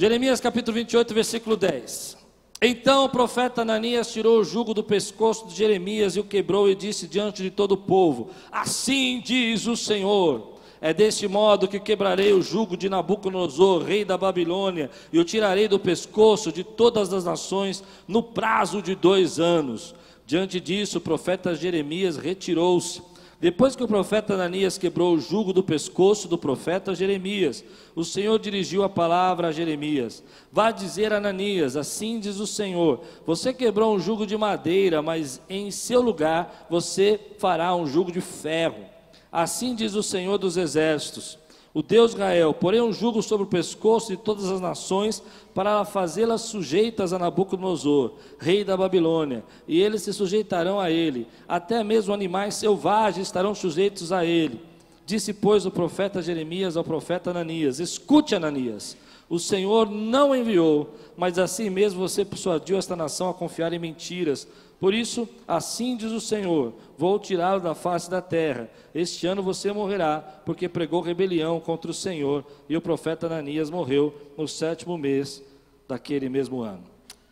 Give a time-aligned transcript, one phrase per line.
[0.00, 2.16] Jeremias capítulo 28, versículo 10.
[2.62, 6.74] Então o profeta Ananias tirou o jugo do pescoço de Jeremias e o quebrou e
[6.74, 12.32] disse diante de todo o povo: Assim diz o Senhor: É deste modo que quebrarei
[12.32, 17.26] o jugo de Nabucodonosor, rei da Babilônia, e o tirarei do pescoço de todas as
[17.26, 19.94] nações no prazo de dois anos.
[20.24, 23.02] Diante disso, o profeta Jeremias retirou-se
[23.40, 27.64] depois que o profeta Ananias quebrou o jugo do pescoço do profeta Jeremias,
[27.96, 30.22] o Senhor dirigiu a palavra a Jeremias:
[30.52, 35.40] Vá dizer a Ananias: Assim diz o Senhor: Você quebrou um jugo de madeira, mas
[35.48, 38.84] em seu lugar você fará um jugo de ferro.
[39.32, 41.38] Assim diz o Senhor dos exércitos:
[41.72, 45.22] o Deus Israel, porém um jugo sobre o pescoço de todas as nações,
[45.54, 51.84] para fazê-las sujeitas a Nabucodonosor, rei da Babilônia, e eles se sujeitarão a ele, até
[51.84, 54.60] mesmo animais selvagens estarão sujeitos a ele.
[55.06, 58.96] Disse, pois, o profeta Jeremias ao profeta Ananias: Escute, Ananias,
[59.28, 64.46] o Senhor não enviou, mas assim mesmo você persuadiu esta nação a confiar em mentiras.
[64.80, 68.68] Por isso, assim diz o Senhor: Vou tirá-lo da face da terra.
[68.94, 72.44] Este ano você morrerá, porque pregou rebelião contra o Senhor.
[72.68, 75.42] E o profeta Ananias morreu no sétimo mês
[75.86, 76.82] daquele mesmo ano.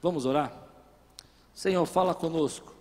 [0.02, 0.52] Vamos orar?
[1.54, 2.74] Senhor, fala conosco.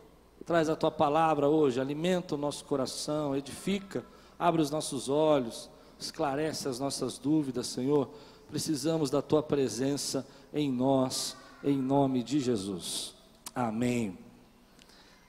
[0.46, 4.06] Traz a tua palavra hoje, alimenta o nosso coração, edifica,
[4.38, 8.10] abre os nossos olhos, esclarece as nossas dúvidas, Senhor
[8.50, 13.14] Precisamos da tua presença em nós, em nome de Jesus.
[13.54, 14.18] Amém.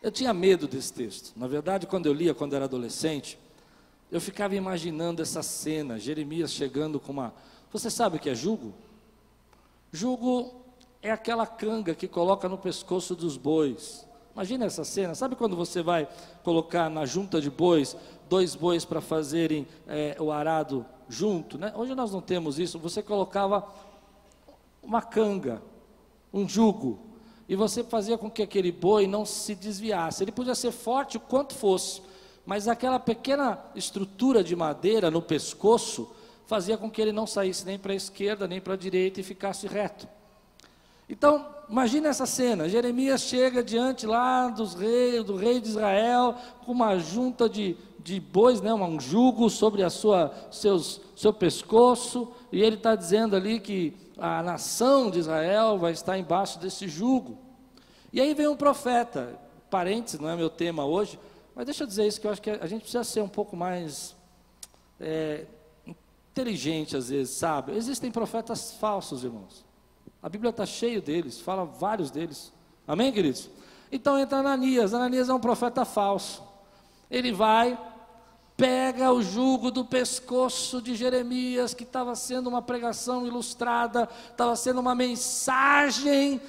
[0.02, 1.32] Eu tinha medo desse texto.
[1.36, 3.38] Na verdade, quando eu lia, quando era adolescente,
[4.10, 7.34] eu ficava imaginando essa cena, Jeremias chegando com uma.
[7.72, 8.72] Você sabe o que é jugo?
[9.92, 10.54] Jugo
[11.02, 14.06] é aquela canga que coloca no pescoço dos bois.
[14.34, 15.14] Imagina essa cena.
[15.14, 16.08] Sabe quando você vai
[16.44, 17.96] colocar na junta de bois
[18.28, 21.72] dois bois para fazerem é, o arado junto, né?
[21.74, 22.78] Hoje nós não temos isso.
[22.78, 23.66] Você colocava
[24.82, 25.62] uma canga,
[26.32, 26.98] um jugo,
[27.48, 30.22] e você fazia com que aquele boi não se desviasse.
[30.22, 32.02] Ele podia ser forte o quanto fosse,
[32.44, 36.10] mas aquela pequena estrutura de madeira no pescoço
[36.46, 39.22] fazia com que ele não saísse nem para a esquerda nem para a direita e
[39.22, 40.06] ficasse reto.
[41.08, 46.34] Então, imagine essa cena: Jeremias chega diante lá dos reis, do rei de Israel,
[46.64, 52.32] com uma junta de, de bois, né, um jugo sobre a sua, seus, seu pescoço,
[52.50, 57.38] e ele está dizendo ali que a nação de Israel vai estar embaixo desse jugo.
[58.12, 59.38] E aí vem um profeta,
[59.70, 61.18] parênteses, não é meu tema hoje,
[61.54, 63.56] mas deixa eu dizer isso, que eu acho que a gente precisa ser um pouco
[63.56, 64.16] mais
[65.00, 65.44] é,
[65.86, 67.72] inteligente às vezes, sabe?
[67.72, 69.67] Existem profetas falsos, irmãos.
[70.22, 72.52] A Bíblia está cheia deles, fala vários deles.
[72.86, 73.48] Amém, queridos?
[73.90, 74.92] Então entra Ananias.
[74.92, 76.42] Ananias é um profeta falso.
[77.10, 77.78] Ele vai,
[78.56, 84.80] pega o jugo do pescoço de Jeremias, que estava sendo uma pregação ilustrada, estava sendo
[84.80, 86.40] uma mensagem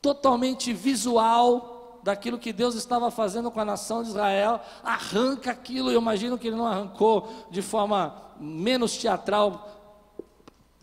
[0.00, 6.00] totalmente visual daquilo que Deus estava fazendo com a nação de Israel, arranca aquilo, eu
[6.00, 9.68] imagino que ele não arrancou de forma menos teatral.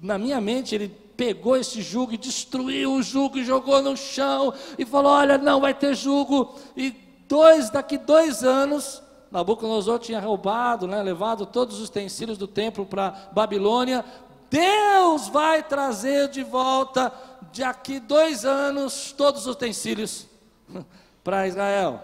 [0.01, 4.53] Na minha mente, ele pegou esse jugo e destruiu o jugo e jogou no chão
[4.77, 6.55] e falou: Olha, não vai ter jugo.
[6.75, 6.91] E
[7.27, 9.01] dois, daqui dois anos,
[9.31, 14.05] Nabucodonosor tinha roubado, né, levado todos os utensílios do templo para Babilônia.
[14.49, 17.11] Deus vai trazer de volta,
[17.57, 20.27] daqui dois anos, todos os utensílios
[21.23, 21.99] para Israel.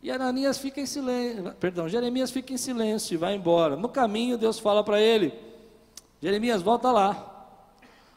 [0.00, 3.74] E Ananias fica em silêncio, perdão, Jeremias fica em silêncio e vai embora.
[3.74, 5.32] No caminho, Deus fala para ele:
[6.22, 7.33] Jeremias, volta lá.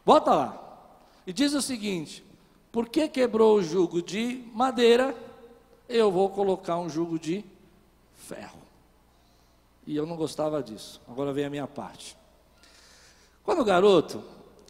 [0.08, 0.90] Volta lá.
[1.28, 2.24] E diz o seguinte:
[2.72, 5.14] por que quebrou o jugo de madeira?
[5.90, 7.44] Eu vou colocar um jugo de
[8.14, 8.62] ferro.
[9.86, 11.02] E eu não gostava disso.
[11.10, 12.18] Agora vem a minha parte.
[13.44, 14.24] Quando garoto,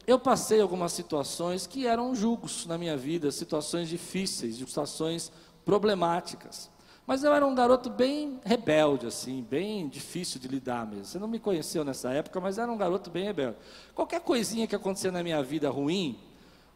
[0.07, 5.31] eu passei algumas situações que eram jugos na minha vida, situações difíceis, situações
[5.63, 6.67] problemáticas.
[7.07, 11.05] Mas eu era um garoto bem rebelde, assim, bem difícil de lidar mesmo.
[11.05, 13.55] Você não me conheceu nessa época, mas era um garoto bem rebelde.
[13.95, 16.19] Qualquer coisinha que acontecia na minha vida ruim,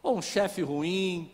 [0.02, 1.30] ou um chefe ruim,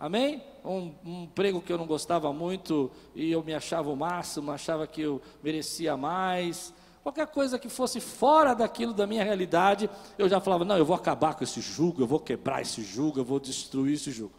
[0.00, 0.42] amém?
[0.64, 4.86] Um, um emprego que eu não gostava muito e eu me achava o máximo, achava
[4.86, 6.72] que eu merecia mais.
[7.02, 10.96] Qualquer coisa que fosse fora daquilo da minha realidade, eu já falava: não, eu vou
[10.96, 14.32] acabar com esse jugo, eu vou quebrar esse jugo, eu vou destruir esse jugo.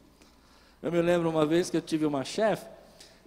[0.82, 2.77] Eu me lembro uma vez que eu tive uma chefe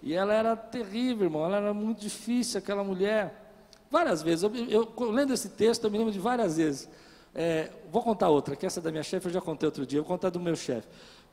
[0.01, 3.53] e ela era terrível, irmão, ela era muito difícil, aquela mulher.
[3.89, 6.89] Várias vezes, eu, eu lendo esse texto, eu me lembro de várias vezes.
[7.33, 10.07] É, vou contar outra, que essa da minha chefe eu já contei outro dia, vou
[10.07, 10.87] contar do meu chefe.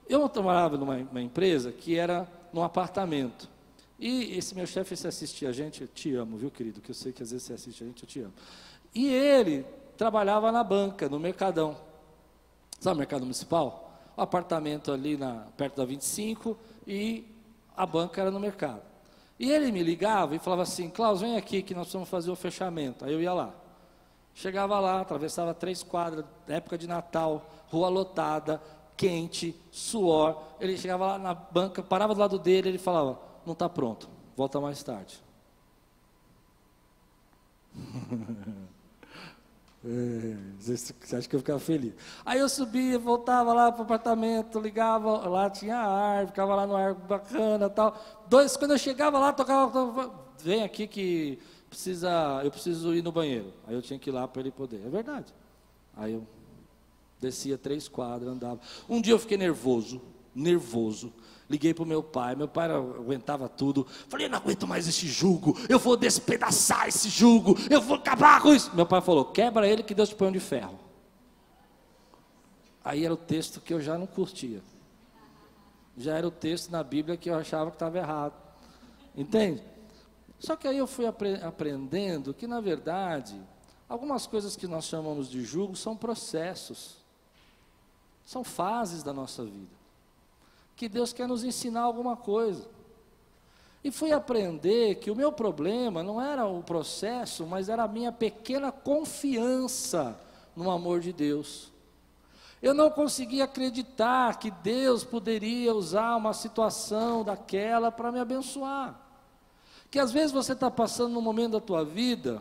[0.09, 3.49] Eu trabalhava numa empresa que era num apartamento.
[3.99, 6.81] E esse meu chefe, se assistia a gente, eu te amo, viu, querido?
[6.81, 8.33] Que eu sei que às vezes você assiste a gente, eu te amo.
[8.95, 9.67] E ele
[9.97, 11.77] trabalhava na banca, no Mercadão.
[12.79, 14.01] Sabe o mercado municipal?
[14.17, 16.57] O apartamento ali na, perto da 25
[16.87, 17.25] e
[17.79, 18.83] a banca era no mercado.
[19.39, 22.37] E ele me ligava e falava assim: Klaus, vem aqui que nós vamos fazer o
[22.37, 23.05] fechamento.
[23.05, 23.55] Aí eu ia lá.
[24.35, 28.61] Chegava lá, atravessava três quadras, época de Natal, rua lotada,
[28.97, 30.43] quente, suor.
[30.61, 34.61] Ele chegava lá na banca, parava do lado dele, ele falava: Não está pronto, volta
[34.61, 35.23] mais tarde.
[39.91, 41.95] É, você acha que eu ficava feliz?
[42.23, 46.77] Aí eu subia, voltava lá para o apartamento, ligava, lá tinha ar, ficava lá no
[46.77, 47.97] ar bacana tal.
[48.29, 50.13] Dois, quando eu chegava lá, tocava,
[50.43, 51.39] vem aqui que
[51.71, 53.51] precisa, eu preciso ir no banheiro.
[53.67, 54.85] Aí eu tinha que ir lá para ele poder.
[54.85, 55.33] É verdade.
[55.97, 56.27] Aí eu
[57.19, 58.61] descia três quadras, andava.
[58.91, 60.03] Um dia eu fiquei nervoso,
[60.35, 61.11] nervoso.
[61.49, 63.87] Liguei para o meu pai, meu pai aguentava tudo.
[64.09, 68.55] Falei, não aguento mais esse jugo, eu vou despedaçar esse jugo, eu vou acabar com
[68.55, 68.75] isso.
[68.77, 70.79] Meu pai falou, quebra ele que Deus te põe de ferro.
[72.85, 74.63] Aí era o texto que eu já não curtia.
[75.97, 78.35] Já era o texto na Bíblia que eu achava que estava errado.
[79.17, 79.63] Entende?
[80.39, 83.41] Só que aí eu fui apre aprendendo que, na verdade,
[83.89, 86.99] algumas coisas que nós chamamos de jugo são processos,
[88.25, 89.78] são fases da nossa vida
[90.79, 92.65] que Deus quer nos ensinar alguma coisa.
[93.83, 98.13] E fui aprender que o meu problema não era o processo, mas era a minha
[98.13, 100.19] pequena confiança
[100.55, 101.73] no amor de Deus.
[102.63, 109.01] Eu não conseguia acreditar que Deus poderia usar uma situação daquela para me abençoar.
[109.91, 112.41] Que às vezes você está passando num momento da tua vida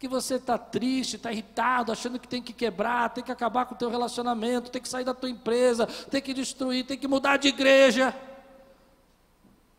[0.00, 3.74] que você está triste, está irritado, achando que tem que quebrar, tem que acabar com
[3.74, 7.36] o teu relacionamento, tem que sair da tua empresa, tem que destruir, tem que mudar
[7.36, 8.16] de igreja.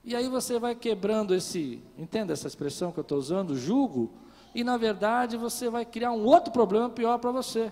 [0.05, 4.11] E aí você vai quebrando esse, entenda essa expressão que eu estou usando, julgo,
[4.53, 7.71] e na verdade você vai criar um outro problema pior para você.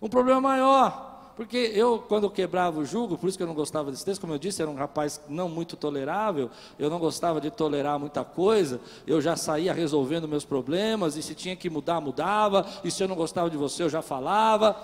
[0.00, 3.54] Um problema maior, porque eu, quando eu quebrava o jugo, por isso que eu não
[3.54, 6.48] gostava desse texto, como eu disse, era um rapaz não muito tolerável,
[6.78, 11.34] eu não gostava de tolerar muita coisa, eu já saía resolvendo meus problemas, e se
[11.34, 14.76] tinha que mudar, mudava, e se eu não gostava de você, eu já falava.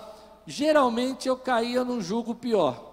[0.45, 2.91] Geralmente eu caía num jugo pior.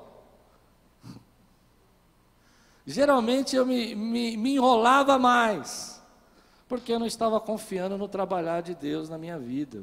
[2.86, 6.00] Geralmente eu me, me, me enrolava mais,
[6.68, 9.82] porque eu não estava confiando no trabalhar de Deus na minha vida.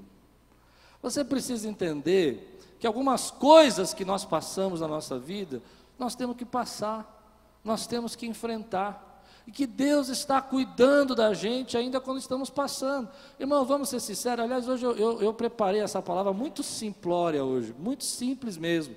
[1.03, 2.54] Você precisa entender
[2.85, 5.59] que algumas coisas que nós passamos na nossa vida,
[5.97, 7.19] nós temos que passar,
[7.63, 9.23] nós temos que enfrentar.
[9.47, 13.09] E que Deus está cuidando da gente ainda quando estamos passando.
[13.39, 14.45] Irmão, vamos ser sinceros.
[14.45, 18.95] Aliás, hoje eu, eu, eu preparei essa palavra muito simplória hoje, muito simples mesmo.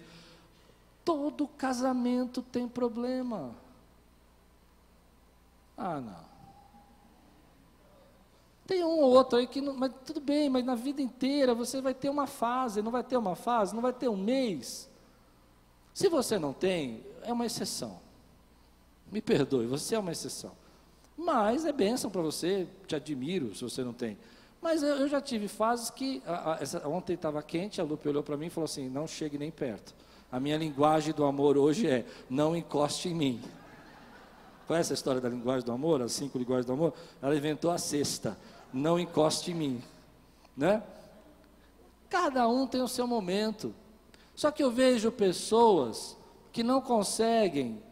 [1.02, 3.52] Todo casamento tem problema.
[5.78, 6.28] Ah, não.
[8.68, 11.80] Tem um ou outro aí que não, mas tudo bem, mas na vida inteira você
[11.80, 14.90] vai ter uma fase, não vai ter uma fase, não vai ter um mês.
[15.94, 17.98] Se você não tem, é uma exceção.
[19.10, 20.52] Me perdoe, você é uma exceção.
[21.16, 24.18] Mas é bênção para você, te admiro se você não tem.
[24.60, 26.22] Mas eu, eu já tive fases que.
[26.26, 29.06] A, a, essa, ontem estava quente, a Lupe olhou para mim e falou assim: não
[29.06, 29.94] chegue nem perto.
[30.30, 33.40] A minha linguagem do amor hoje é: não encoste em mim.
[34.66, 36.92] Conhece a história da linguagem do amor, as cinco linguagens do amor?
[37.22, 38.36] Ela inventou a sexta
[38.72, 39.82] não encoste em mim,
[40.56, 40.82] né?
[42.08, 43.74] Cada um tem o seu momento.
[44.34, 46.16] Só que eu vejo pessoas
[46.52, 47.82] que não conseguem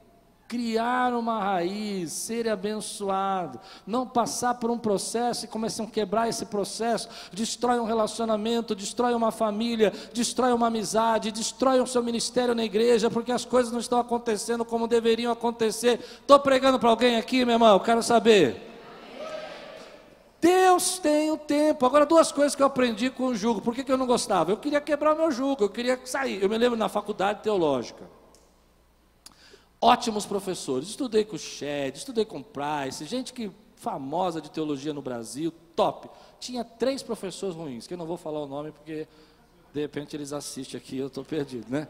[0.49, 6.47] criar uma raiz, ser abençoado, não passar por um processo e começam a quebrar esse
[6.47, 12.65] processo, destrói um relacionamento, destrói uma família, destrói uma amizade, destrói o seu ministério na
[12.65, 15.99] igreja, porque as coisas não estão acontecendo como deveriam acontecer.
[16.21, 18.66] Estou pregando para alguém aqui, meu irmão, quero saber.
[20.41, 21.85] Deus tem o tempo.
[21.87, 23.61] Agora, duas coisas que eu aprendi com o jugo.
[23.61, 24.53] Por que, que eu não gostava?
[24.53, 26.43] Eu queria quebrar meu jugo, eu queria sair.
[26.43, 28.09] Eu me lembro na faculdade teológica.
[29.81, 30.89] Ótimos professores.
[30.89, 35.53] Estudei com o Shed, estudei com o Price, gente que famosa de teologia no Brasil,
[35.75, 36.09] top.
[36.41, 39.07] Tinha três professores ruins, que eu não vou falar o nome porque
[39.73, 41.87] de repente eles assistem aqui, eu estou perdido, né?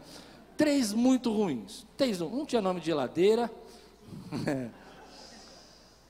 [0.57, 1.85] Três muito ruins.
[1.95, 3.49] Três, um tinha nome de geladeira.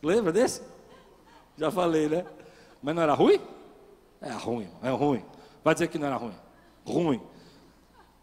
[0.01, 0.61] Lembra desse?
[1.57, 2.25] Já falei, né?
[2.81, 3.39] Mas não era ruim?
[4.21, 5.23] É ruim, é ruim.
[5.63, 6.35] Vai dizer que não era ruim.
[6.85, 7.21] Ruim.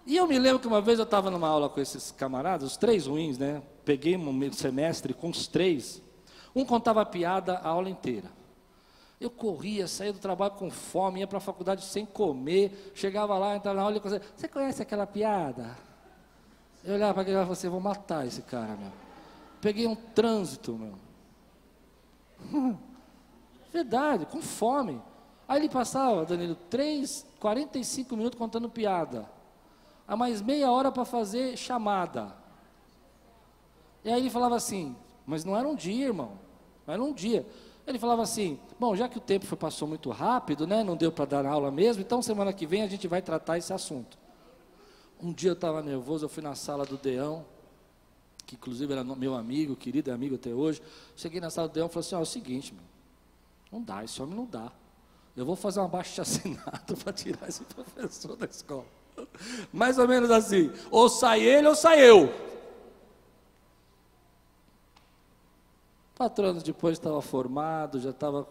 [0.06, 2.76] E eu me lembro que uma vez eu estava numa aula com esses camaradas, os
[2.76, 3.62] três ruins, né?
[3.84, 6.02] Peguei um semestre com os três.
[6.54, 8.30] Um contava piada a aula inteira.
[9.20, 13.56] Eu corria, saía do trabalho com fome, ia para a faculdade sem comer, chegava lá,
[13.56, 15.76] entrava na aula e dizia, você conhece aquela piada?
[16.84, 18.92] Eu olhava para aquele e falava assim, vou matar esse cara, meu.
[19.60, 20.94] Peguei um trânsito, meu.
[23.74, 25.02] Verdade, com fome.
[25.48, 29.28] Aí ele passava, Danilo, 3, 45 minutos contando piada.
[30.06, 32.32] a mais meia hora para fazer chamada.
[34.04, 34.94] E aí ele falava assim,
[35.26, 36.38] mas não era um dia, irmão,
[36.86, 37.44] não era um dia.
[37.84, 41.10] Ele falava assim, bom, já que o tempo foi, passou muito rápido, né, não deu
[41.10, 44.16] para dar aula mesmo, então semana que vem a gente vai tratar esse assunto.
[45.20, 47.44] Um dia eu estava nervoso, eu fui na sala do Deão,
[48.46, 50.80] que inclusive era meu amigo, querido amigo até hoje.
[51.16, 52.93] Cheguei na sala do Deão e falei assim: ó, é o seguinte, meu,
[53.74, 54.70] não dá, esse homem não dá.
[55.36, 58.86] Eu vou fazer uma baixa assinado para tirar esse professor da escola.
[59.72, 62.32] Mais ou menos assim: ou sai ele ou sai eu.
[66.16, 68.46] Quatro anos depois estava formado, já estava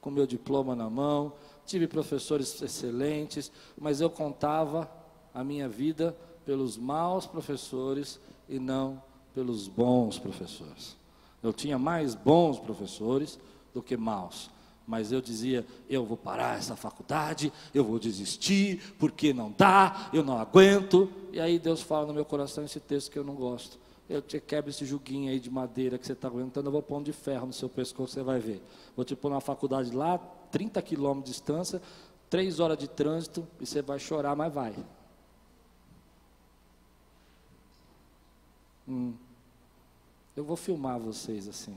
[0.00, 1.34] com meu diploma na mão,
[1.66, 4.90] tive professores excelentes, mas eu contava
[5.34, 9.02] a minha vida pelos maus professores e não
[9.34, 10.96] pelos bons professores.
[11.42, 13.38] Eu tinha mais bons professores
[13.76, 14.50] do que maus.
[14.86, 20.24] Mas eu dizia, eu vou parar essa faculdade, eu vou desistir, porque não dá, eu
[20.24, 21.10] não aguento.
[21.32, 23.78] E aí Deus fala no meu coração esse texto que eu não gosto.
[24.08, 26.98] Eu te quebro esse juguinho aí de madeira que você está aguentando, eu vou pôr
[26.98, 28.62] um de ferro no seu pescoço, você vai ver.
[28.94, 30.16] Vou te pôr na faculdade lá,
[30.50, 31.82] 30 quilômetros de distância,
[32.30, 34.74] 3 horas de trânsito, e você vai chorar, mas vai.
[38.88, 39.14] Hum.
[40.36, 41.76] Eu vou filmar vocês assim.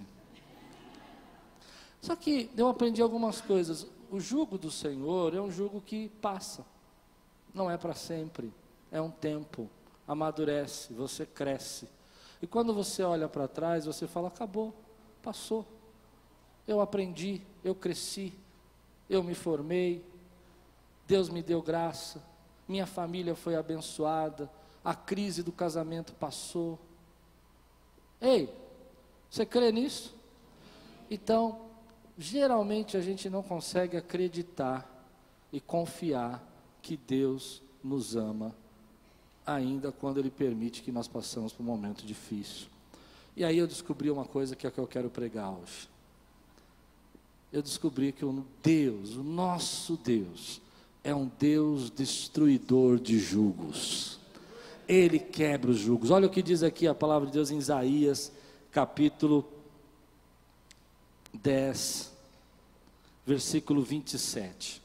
[2.02, 3.88] Só que eu aprendi algumas coisas.
[4.12, 6.66] O jugo do Senhor é um jugo que passa.
[7.54, 8.52] Não é para sempre.
[8.92, 9.70] É um tempo.
[10.08, 11.88] Amadurece, você cresce.
[12.42, 14.74] E quando você olha para trás, você fala: acabou,
[15.22, 15.66] passou.
[16.68, 18.34] Eu aprendi, eu cresci,
[19.10, 20.06] eu me formei,
[21.08, 22.24] Deus me deu graça,
[22.68, 24.50] minha família foi abençoada,
[24.84, 26.78] a crise do casamento passou,
[28.22, 28.54] Ei,
[29.30, 30.14] você crê nisso?
[31.10, 31.69] Então,
[32.20, 34.86] geralmente a gente não consegue acreditar
[35.54, 36.46] e confiar
[36.82, 38.54] que Deus nos ama,
[39.46, 42.68] ainda quando Ele permite que nós passamos por um momento difícil.
[43.38, 45.88] E aí eu descobri uma coisa que é que eu quero pregar hoje.
[47.54, 50.62] Eu descobri que o Deus, o nosso Deus,
[51.04, 54.20] é um Deus destruidor de julgos.
[54.88, 56.12] Ele quebra os julgos.
[56.12, 58.32] Olha o que diz aqui a palavra de Deus em Isaías,
[58.72, 59.59] capítulo
[61.34, 62.12] 10,
[63.26, 64.82] versículo 27.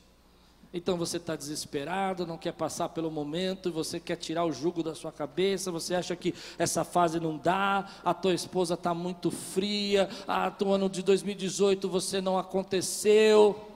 [0.77, 4.93] Então você está desesperado, não quer passar pelo momento, você quer tirar o jugo da
[4.93, 10.09] sua cabeça, você acha que essa fase não dá, a tua esposa está muito fria,
[10.27, 13.74] ah, o ano de 2018 você não aconteceu.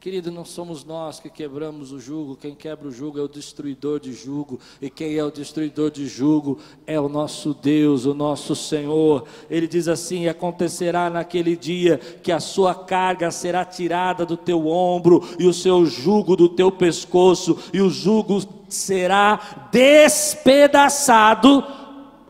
[0.00, 3.98] Querido, não somos nós que quebramos o jugo, quem quebra o jugo é o destruidor
[3.98, 8.54] de jugo, e quem é o destruidor de jugo é o nosso Deus, o nosso
[8.54, 9.24] Senhor.
[9.50, 15.28] Ele diz assim: acontecerá naquele dia que a sua carga será tirada do teu ombro,
[15.36, 21.64] e o seu jugo do teu pescoço, e o jugo será despedaçado.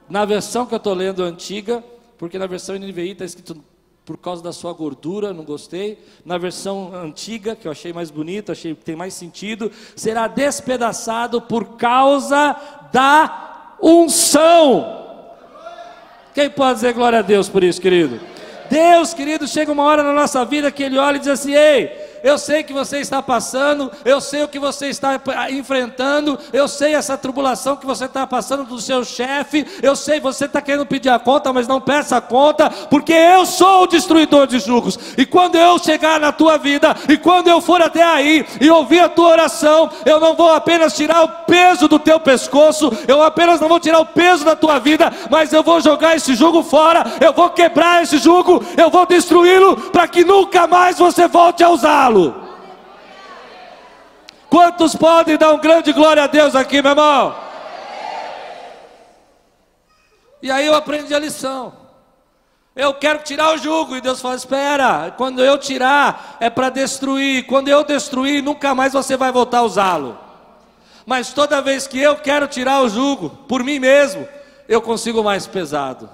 [0.09, 1.85] Na versão que eu estou lendo antiga,
[2.17, 3.63] porque na versão NVI está escrito
[4.09, 5.99] por causa da sua gordura, não gostei.
[6.25, 11.43] Na versão antiga, que eu achei mais bonita, achei que tem mais sentido, será despedaçado
[11.43, 12.57] por causa
[12.91, 15.05] da unção.
[16.35, 18.19] Quem pode dizer glória a Deus por isso, querido?
[18.71, 21.93] Deus, querido, chega uma hora na nossa vida que Ele olha e diz assim: Ei,
[22.23, 25.21] eu sei que você está passando, eu sei o que você está
[25.51, 30.47] enfrentando, eu sei essa tribulação que você está passando do seu chefe, eu sei você
[30.47, 34.47] está querendo pedir a conta, mas não peça a conta, porque eu sou o destruidor
[34.47, 38.45] de julgos, e quando eu chegar na tua vida, e quando eu for até aí
[38.61, 42.93] e ouvir a tua oração, eu não vou apenas tirar o peso do teu pescoço,
[43.07, 46.35] eu apenas não vou tirar o peso da tua vida, mas eu vou jogar esse
[46.35, 51.29] jugo fora, eu vou quebrar esse jugo, eu vou destruí-lo, para que nunca mais você
[51.29, 52.49] volte a usar lo
[54.49, 57.37] Quantos podem dar um grande glória a Deus aqui, meu irmão?
[60.43, 61.73] E aí eu aprendi a lição.
[62.75, 63.97] Eu quero tirar o jugo.
[63.97, 67.45] E Deus fala: Espera, quando eu tirar, é para destruir.
[67.47, 70.19] Quando eu destruir, nunca mais você vai voltar a usá-lo.
[71.05, 74.29] Mas toda vez que eu quero tirar o jugo, por mim mesmo,
[74.69, 76.09] eu consigo mais pesado.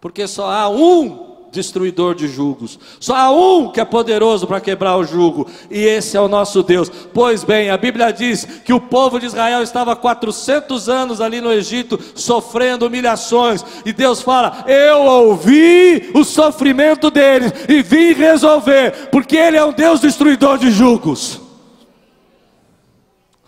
[0.00, 2.78] Porque só há um destruidor de julgos.
[2.98, 6.62] Só há um que é poderoso para quebrar o jugo, e esse é o nosso
[6.62, 6.90] Deus.
[7.12, 11.52] Pois bem, a Bíblia diz que o povo de Israel estava 400 anos ali no
[11.52, 19.36] Egito sofrendo humilhações, e Deus fala: "Eu ouvi o sofrimento deles e vim resolver, porque
[19.36, 21.40] ele é um Deus destruidor de julgos."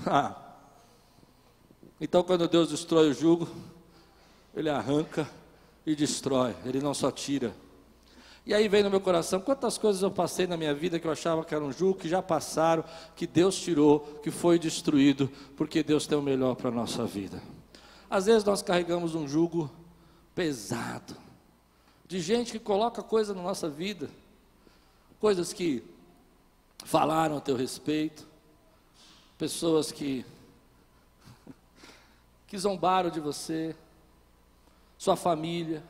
[0.06, 0.34] Ah.
[2.00, 3.48] Então, quando Deus destrói o jugo,
[4.56, 5.28] ele arranca
[5.86, 7.54] e destrói, ele não só tira,
[8.44, 11.12] E aí vem no meu coração quantas coisas eu passei na minha vida que eu
[11.12, 12.84] achava que era um jugo, que já passaram,
[13.14, 17.40] que Deus tirou, que foi destruído, porque Deus tem o melhor para a nossa vida.
[18.10, 19.70] Às vezes nós carregamos um jugo
[20.34, 21.16] pesado,
[22.06, 24.10] de gente que coloca coisa na nossa vida,
[25.20, 25.84] coisas que
[26.84, 28.26] falaram a teu respeito,
[29.38, 30.26] pessoas que
[32.48, 33.74] que zombaram de você,
[34.98, 35.82] sua família,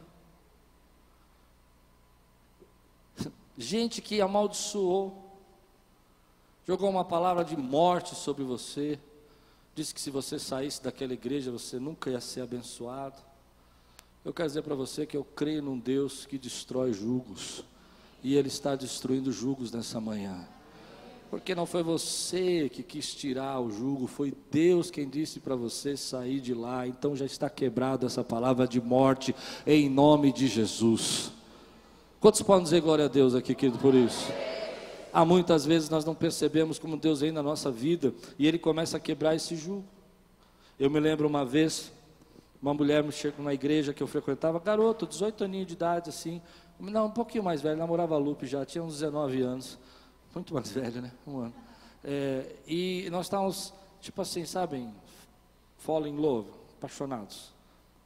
[3.62, 5.16] gente que amaldiçoou,
[6.66, 8.98] jogou uma palavra de morte sobre você,
[9.74, 13.16] disse que se você saísse daquela igreja você nunca ia ser abençoado.
[14.24, 17.64] Eu quero dizer para você que eu creio num Deus que destrói julgos,
[18.22, 20.46] e Ele está destruindo julgos nessa manhã.
[21.32, 25.96] Porque não foi você que quis tirar o jugo, foi Deus quem disse para você
[25.96, 26.86] sair de lá.
[26.86, 29.34] Então já está quebrada essa palavra de morte
[29.66, 31.32] em nome de Jesus.
[32.22, 34.32] Quantos podem dizer glória a Deus aqui, querido, por isso?
[35.12, 38.96] Há muitas vezes nós não percebemos como Deus vem na nossa vida e Ele começa
[38.96, 39.82] a quebrar esse jugo.
[40.78, 41.90] Eu me lembro uma vez,
[42.62, 46.40] uma mulher me chegou na igreja que eu frequentava, garoto, 18 aninhos de idade, assim,
[46.78, 49.76] não, um pouquinho mais velho, namorava Lupe já, tinha uns 19 anos.
[50.32, 51.10] Muito mais velho, né?
[51.26, 51.54] Um ano.
[52.04, 54.94] É, e nós estávamos, tipo assim, sabem,
[55.76, 56.48] fall in love,
[56.78, 57.50] apaixonados.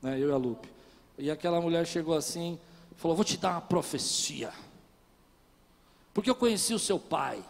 [0.01, 0.19] Né?
[0.19, 0.71] Eu e a Lupe.
[1.19, 2.59] E aquela mulher chegou assim,
[2.97, 4.53] falou: Vou te dar uma profecia.
[6.17, 7.45] Porque eu conheci o seu pai.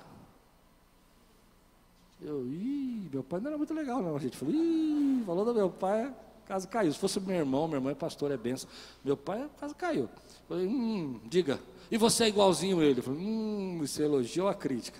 [2.21, 4.17] Eu, ih, meu pai não era muito legal, não.
[4.17, 6.12] A gente falou, ih, falou do meu pai,
[6.47, 6.93] casa caiu.
[6.93, 8.69] Se fosse meu irmão, meu irmão é pastor, é benção.
[9.05, 10.05] Meu pai, a casa caiu.
[10.05, 10.11] Eu
[10.49, 11.61] falei, hum, diga.
[11.91, 12.99] E você é igualzinho ele.
[13.00, 14.99] Eu falei, hum, isso é elogio ou a crítica?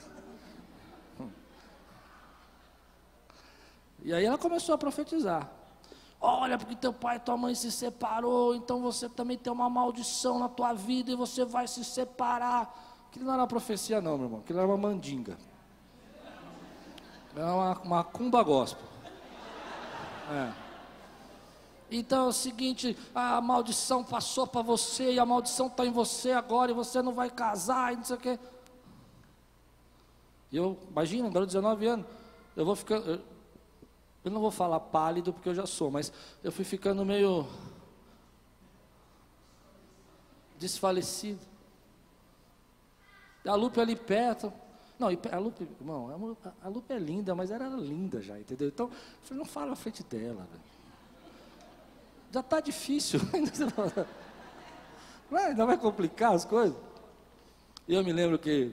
[4.05, 5.51] E aí ela começou a profetizar.
[6.29, 10.41] Olha, porque teu pai e tua mãe se separou, então você também tem uma maldição
[10.41, 13.07] na tua vida e você vai se separar.
[13.07, 14.41] Aquilo não era uma profecia, não, meu irmão.
[14.41, 15.39] Aquilo era uma mandinga.
[17.33, 18.85] Era uma, uma cumba gospel.
[20.33, 20.53] É.
[21.89, 26.33] Então é o seguinte, a maldição passou para você e a maldição está em você
[26.33, 28.39] agora e você não vai casar e não sei o quê.
[30.53, 32.07] Eu, imagina, agora 19 anos,
[32.57, 33.21] eu vou ficando, eu,
[34.29, 36.13] eu não vou falar pálido porque eu já sou, mas
[36.43, 37.47] eu fui ficando meio
[40.59, 41.41] desfalecido.
[43.47, 44.53] A Lupe ali perto,
[44.99, 48.69] não, a Lupe, irmão, a Lupe é linda, mas era linda já, entendeu?
[48.69, 50.77] Então, eu falei, não fala à frente dela, velho
[52.37, 53.21] já está difícil.
[55.31, 55.47] Não é?
[55.47, 56.77] Ainda vai complicar as coisas.
[57.89, 58.73] E eu me lembro que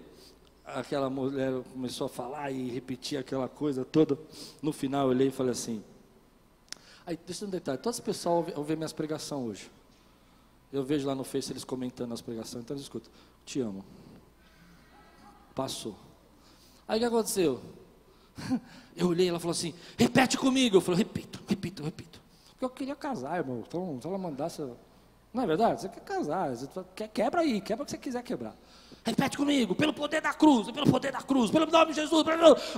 [0.66, 4.18] aquela mulher começou a falar e repetir aquela coisa toda.
[4.62, 5.84] No final eu olhei e falei assim.
[7.06, 9.72] Aí, deixa um detalhe, todas as pessoas ouvem minhas pregações hoje.
[10.72, 13.12] Eu vejo lá no Face eles comentando as pregações, então eles escutam,
[13.46, 13.84] te amo.
[15.54, 15.96] Passou.
[16.88, 17.62] Aí o que aconteceu?
[18.96, 20.78] Eu olhei, ela falou assim, repete comigo.
[20.78, 22.22] Eu falei, repito, repito, repito.
[22.52, 23.64] Porque eu queria casar, irmão.
[23.68, 24.62] Então, se ela mandasse.
[25.34, 25.82] Não é verdade?
[25.82, 26.56] Você quer casar.
[26.56, 26.68] Você
[27.12, 28.56] quebra aí, quebra o que você quiser quebrar.
[29.06, 32.26] Repete comigo, pelo poder da cruz, pelo poder da cruz, pelo nome de Jesus,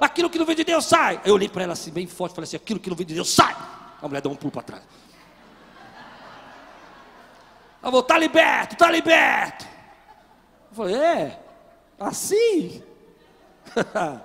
[0.01, 1.21] aquilo que não vem de Deus sai.
[1.23, 3.29] Eu olhei para ela assim, bem forte, falei assim: aquilo que não vem de Deus
[3.29, 3.55] sai.
[4.01, 4.83] A mulher deu um pulo para trás.
[7.81, 9.67] Ela falou: está liberto, está liberto.
[10.71, 11.39] Eu falei: é,
[11.99, 12.81] assim.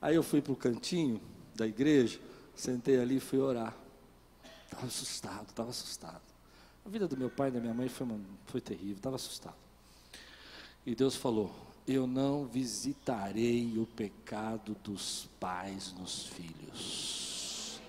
[0.00, 1.20] Aí eu fui para o cantinho
[1.54, 2.18] da igreja.
[2.54, 3.74] Sentei ali e fui orar.
[4.64, 6.29] Estava assustado, estava assustado.
[6.84, 8.06] A vida do meu pai e da minha mãe foi,
[8.46, 9.56] foi terrível, estava assustado.
[10.84, 11.54] E Deus falou:
[11.86, 17.80] Eu não visitarei o pecado dos pais nos filhos.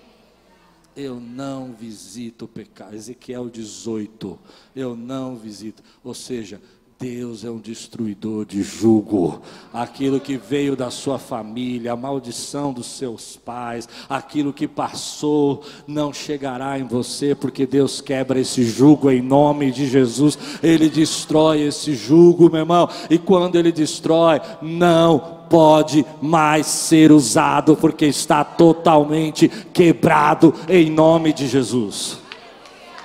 [0.95, 2.95] Eu não visito o pecado.
[2.95, 4.37] Ezequiel 18.
[4.75, 5.81] Eu não visito.
[6.03, 6.61] Ou seja,
[7.01, 9.41] Deus é um destruidor de jugo.
[9.73, 16.13] Aquilo que veio da sua família, a maldição dos seus pais, aquilo que passou, não
[16.13, 20.37] chegará em você, porque Deus quebra esse jugo em nome de Jesus.
[20.61, 27.75] Ele destrói esse jugo, meu irmão, e quando ele destrói, não pode mais ser usado,
[27.75, 32.19] porque está totalmente quebrado em nome de Jesus.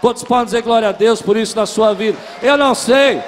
[0.02, 2.18] Quantos podem dizer glória a Deus por isso na sua vida?
[2.42, 3.22] Eu não sei.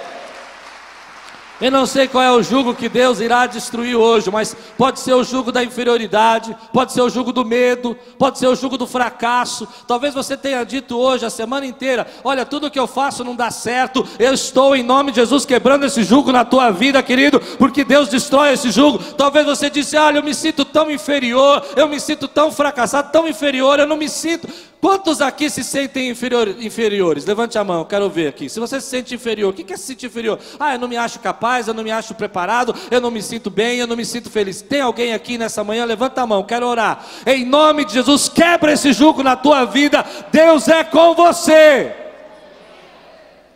[1.61, 5.15] Eu não sei qual é o jugo que Deus irá destruir hoje, mas pode ser
[5.15, 8.87] o jugo da inferioridade, pode ser o jugo do medo, pode ser o jugo do
[8.87, 9.67] fracasso.
[9.87, 13.51] Talvez você tenha dito hoje, a semana inteira: Olha, tudo que eu faço não dá
[13.51, 14.07] certo.
[14.21, 18.09] Eu estou, em nome de Jesus, quebrando esse jugo na tua vida, querido, porque Deus
[18.09, 18.99] destrói esse jugo.
[19.15, 23.27] Talvez você disse: Olha, eu me sinto tão inferior, eu me sinto tão fracassado, tão
[23.27, 24.49] inferior, eu não me sinto.
[24.81, 27.25] Quantos aqui se sentem inferior, inferiores?
[27.25, 28.49] Levante a mão, quero ver aqui.
[28.49, 30.39] Se você se sente inferior, o que é se sentir inferior?
[30.59, 33.51] Ah, eu não me acho capaz, eu não me acho preparado, eu não me sinto
[33.51, 34.63] bem, eu não me sinto feliz.
[34.63, 35.85] Tem alguém aqui nessa manhã?
[35.85, 37.05] Levanta a mão, quero orar.
[37.27, 40.05] Em nome de Jesus, quebra esse jugo na tua vida.
[40.31, 41.93] Deus é com você.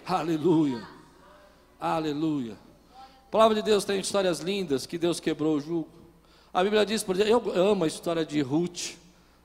[0.04, 0.82] Aleluia.
[1.80, 2.56] Aleluia.
[3.28, 5.88] A palavra de Deus tem histórias lindas que Deus quebrou o jugo.
[6.52, 9.01] A Bíblia diz, por exemplo, eu amo a história de Ruth.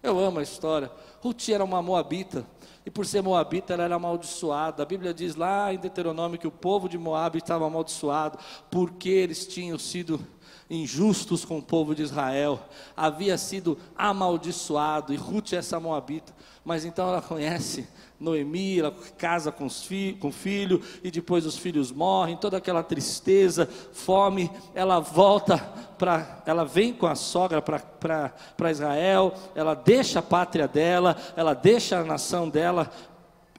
[0.07, 0.89] Eu amo a história.
[1.21, 2.45] Ruth era uma moabita.
[2.85, 4.81] E por ser moabita, ela era amaldiçoada.
[4.81, 8.39] A Bíblia diz lá em Deuteronômio que o povo de Moab estava amaldiçoado
[8.71, 10.25] porque eles tinham sido
[10.69, 12.59] injustos com o povo de Israel.
[12.95, 15.13] Havia sido amaldiçoado.
[15.13, 16.33] E Ruth é essa moabita.
[16.63, 17.87] Mas então ela conhece
[18.19, 22.81] Noemi, ela casa com, fi, com o filho, e depois os filhos morrem, toda aquela
[22.81, 25.57] tristeza, fome, ela volta
[25.97, 31.99] para, ela vem com a sogra para Israel, ela deixa a pátria dela, ela deixa
[31.99, 32.91] a nação dela,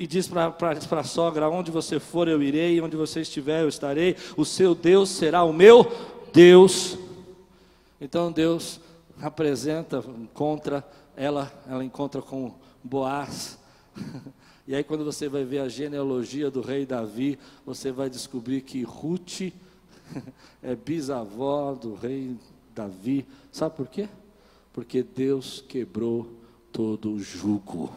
[0.01, 4.17] e diz para a sogra: Onde você for, eu irei, onde você estiver, eu estarei,
[4.37, 6.99] o seu Deus será o meu Deus.
[8.01, 8.81] Então Deus
[9.21, 10.87] apresenta, encontra
[11.17, 13.59] ela, ela encontra com Boaz.
[14.69, 18.83] E aí, quando você vai ver a genealogia do rei Davi, você vai descobrir que
[18.83, 19.51] Ruth
[20.63, 22.37] é bisavó do rei
[22.75, 23.27] Davi.
[23.51, 24.11] Sabe por quê?
[24.71, 26.31] Porque Deus quebrou
[26.71, 27.91] todo o jugo.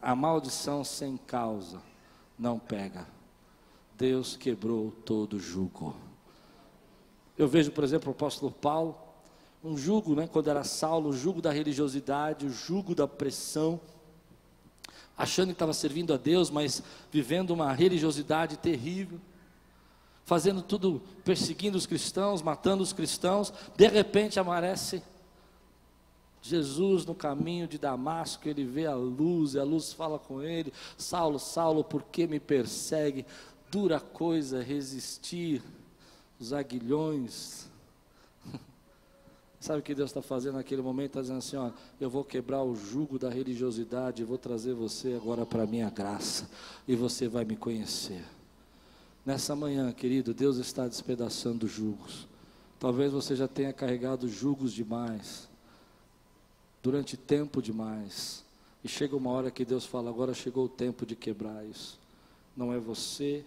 [0.00, 1.78] A maldição sem causa
[2.38, 3.06] não pega.
[3.98, 5.94] Deus quebrou todo o jugo.
[7.36, 8.96] Eu vejo, por exemplo, o apóstolo Paulo,
[9.62, 13.80] um jugo, né, quando era Saulo, o jugo da religiosidade, o jugo da pressão
[15.18, 16.80] achando que estava servindo a Deus, mas
[17.10, 19.18] vivendo uma religiosidade terrível,
[20.24, 23.52] fazendo tudo, perseguindo os cristãos, matando os cristãos.
[23.76, 25.02] De repente aparece
[26.40, 30.72] Jesus no caminho de Damasco, ele vê a luz, e a luz fala com ele:
[30.96, 33.26] Saulo, Saulo, por que me persegue?
[33.70, 35.62] Dura coisa resistir
[36.40, 37.68] os aguilhões
[39.60, 41.10] Sabe o que Deus está fazendo naquele momento?
[41.10, 45.44] Está dizendo assim: ó, eu vou quebrar o jugo da religiosidade, vou trazer você agora
[45.44, 46.48] para a minha graça,
[46.86, 48.24] e você vai me conhecer.
[49.26, 52.26] Nessa manhã, querido, Deus está despedaçando jugos.
[52.78, 55.48] Talvez você já tenha carregado jugos demais,
[56.82, 58.44] durante tempo demais,
[58.84, 61.98] e chega uma hora que Deus fala: agora chegou o tempo de quebrar isso.
[62.56, 63.44] Não é você,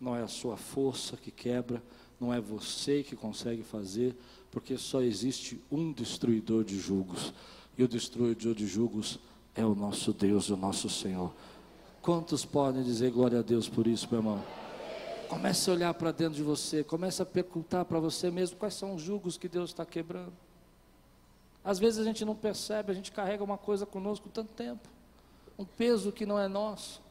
[0.00, 1.82] não é a sua força que quebra,
[2.18, 4.16] não é você que consegue fazer,
[4.50, 7.32] porque só existe um destruidor de julgos,
[7.76, 9.18] e o destruidor de julgos
[9.54, 11.32] é o nosso Deus, o nosso Senhor.
[12.02, 14.42] Quantos podem dizer glória a Deus por isso, meu irmão?
[15.28, 18.94] Comece a olhar para dentro de você, comece a perguntar para você mesmo quais são
[18.94, 20.32] os julgos que Deus está quebrando.
[21.62, 24.88] Às vezes a gente não percebe, a gente carrega uma coisa conosco tanto tempo,
[25.58, 27.02] um peso que não é nosso,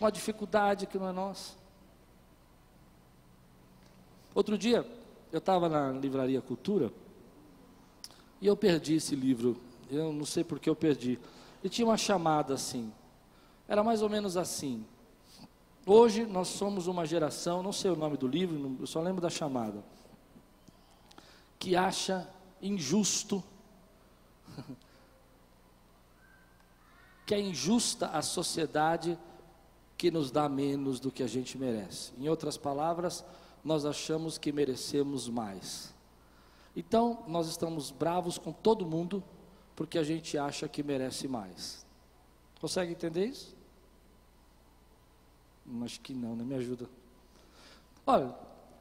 [0.00, 1.63] uma dificuldade que não é nossa.
[4.34, 4.84] Outro dia,
[5.30, 6.92] eu estava na livraria Cultura
[8.40, 9.56] e eu perdi esse livro.
[9.90, 11.18] Eu não sei porque eu perdi.
[11.62, 12.92] E tinha uma chamada assim.
[13.68, 14.84] Era mais ou menos assim.
[15.86, 19.28] Hoje nós somos uma geração, não sei o nome do livro, eu só lembro da
[19.28, 19.84] chamada,
[21.58, 22.26] que acha
[22.62, 23.44] injusto,
[27.26, 29.18] que é injusta a sociedade
[29.98, 32.12] que nos dá menos do que a gente merece.
[32.18, 33.22] Em outras palavras,
[33.64, 35.94] nós achamos que merecemos mais.
[36.76, 39.22] Então, nós estamos bravos com todo mundo
[39.74, 41.84] porque a gente acha que merece mais.
[42.60, 43.56] Consegue entender isso?
[45.82, 46.44] Acho que não, né?
[46.44, 46.88] Me ajuda.
[48.06, 48.34] Olha,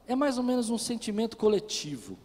[0.06, 2.18] é mais ou menos um sentimento coletivo.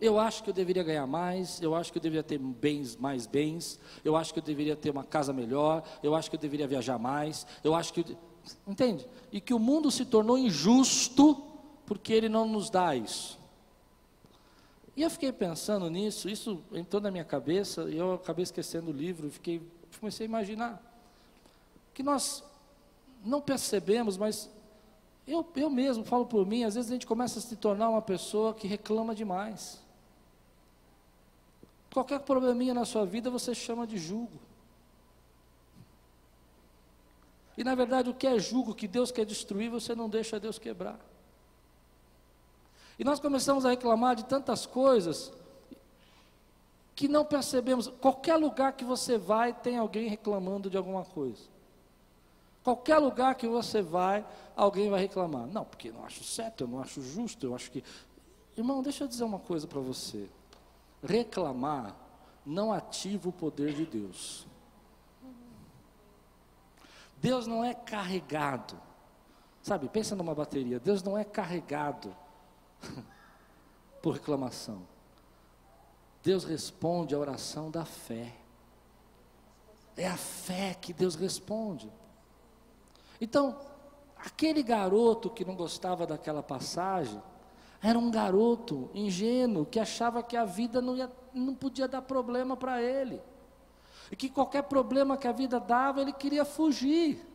[0.00, 3.26] Eu acho que eu deveria ganhar mais, eu acho que eu deveria ter bens, mais
[3.26, 6.66] bens, eu acho que eu deveria ter uma casa melhor, eu acho que eu deveria
[6.66, 8.16] viajar mais, eu acho que.
[8.66, 9.06] Entende?
[9.30, 11.49] E que o mundo se tornou injusto
[11.90, 13.36] porque Ele não nos dá isso.
[14.94, 18.94] E eu fiquei pensando nisso, isso entrou na minha cabeça, e eu acabei esquecendo o
[18.94, 19.60] livro, fiquei,
[19.98, 20.80] comecei a imaginar.
[21.92, 22.44] Que nós
[23.24, 24.48] não percebemos, mas
[25.26, 28.00] eu, eu mesmo falo por mim, às vezes a gente começa a se tornar uma
[28.00, 29.82] pessoa que reclama demais.
[31.92, 34.38] Qualquer probleminha na sua vida você chama de julgo.
[37.58, 40.56] E na verdade o que é julgo que Deus quer destruir, você não deixa Deus
[40.56, 41.10] quebrar.
[43.00, 45.32] E nós começamos a reclamar de tantas coisas
[46.94, 47.88] que não percebemos.
[47.88, 51.40] Qualquer lugar que você vai, tem alguém reclamando de alguma coisa.
[52.62, 54.22] Qualquer lugar que você vai,
[54.54, 55.46] alguém vai reclamar.
[55.46, 57.82] Não, porque não acho certo, eu não acho justo, eu acho que.
[58.54, 60.28] Irmão, deixa eu dizer uma coisa para você.
[61.02, 61.96] Reclamar
[62.44, 64.46] não ativa o poder de Deus.
[67.16, 68.78] Deus não é carregado.
[69.62, 70.78] Sabe, pensa numa bateria.
[70.78, 72.14] Deus não é carregado
[74.02, 74.82] por reclamação.
[76.22, 78.34] Deus responde à oração da fé.
[79.96, 81.90] É a fé que Deus responde.
[83.20, 83.58] Então,
[84.16, 87.22] aquele garoto que não gostava daquela passagem,
[87.82, 92.56] era um garoto ingênuo que achava que a vida não, ia, não podia dar problema
[92.56, 93.20] para ele.
[94.10, 97.26] E que qualquer problema que a vida dava, ele queria fugir.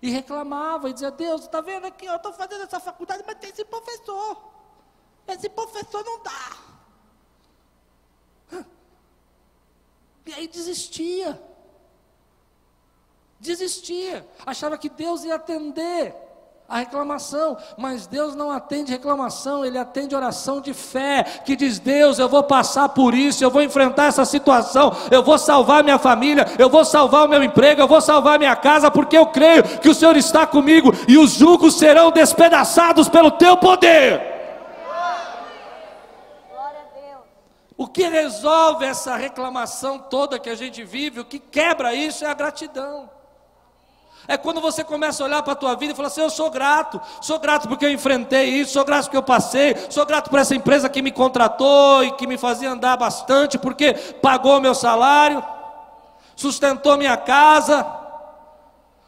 [0.00, 3.50] E reclamava e dizia: Deus, está vendo aqui, eu estou fazendo essa faculdade, mas tem
[3.50, 4.42] esse professor.
[5.26, 6.68] Esse professor não dá.
[10.26, 11.40] E aí desistia.
[13.40, 14.28] Desistia.
[14.44, 16.14] Achava que Deus ia atender
[16.68, 22.18] a reclamação, mas Deus não atende reclamação, Ele atende oração de fé, que diz: Deus,
[22.18, 26.44] eu vou passar por isso, eu vou enfrentar essa situação, eu vou salvar minha família,
[26.58, 29.88] eu vou salvar o meu emprego, eu vou salvar minha casa, porque eu creio que
[29.88, 34.36] o Senhor está comigo e os julgos serão despedaçados pelo teu poder.
[37.78, 42.28] O que resolve essa reclamação toda que a gente vive, o que quebra isso é
[42.28, 43.08] a gratidão.
[44.30, 46.50] É quando você começa a olhar para a tua vida e falar assim: eu sou
[46.50, 50.38] grato, sou grato porque eu enfrentei isso, sou grato porque eu passei, sou grato por
[50.38, 55.42] essa empresa que me contratou e que me fazia andar bastante, porque pagou meu salário,
[56.36, 57.86] sustentou minha casa.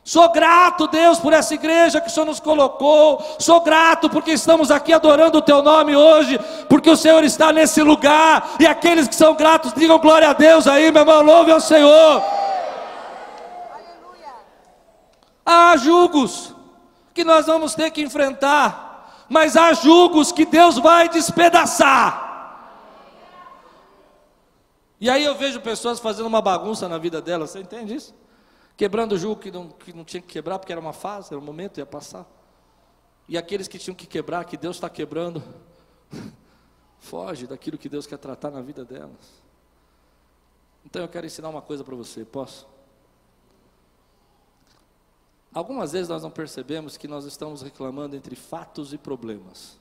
[0.02, 3.22] Sou grato, Deus, por essa igreja que o Senhor nos colocou.
[3.38, 7.82] Sou grato porque estamos aqui adorando o Teu nome hoje, porque o Senhor está nesse
[7.82, 8.52] lugar.
[8.58, 12.39] E aqueles que são gratos, digam glória a Deus aí, meu irmão, louve ao Senhor.
[15.52, 16.54] Há julgos
[17.12, 22.30] que nós vamos ter que enfrentar, mas há julgos que Deus vai despedaçar.
[25.00, 28.14] E aí eu vejo pessoas fazendo uma bagunça na vida delas, você entende isso?
[28.76, 31.44] Quebrando o que não, que não tinha que quebrar, porque era uma fase, era um
[31.44, 32.24] momento, ia passar.
[33.28, 35.42] E aqueles que tinham que quebrar, que Deus está quebrando,
[37.00, 39.42] foge daquilo que Deus quer tratar na vida delas.
[40.84, 42.68] Então eu quero ensinar uma coisa para você, posso?
[45.52, 49.78] Algumas vezes nós não percebemos que nós estamos reclamando entre fatos e problemas.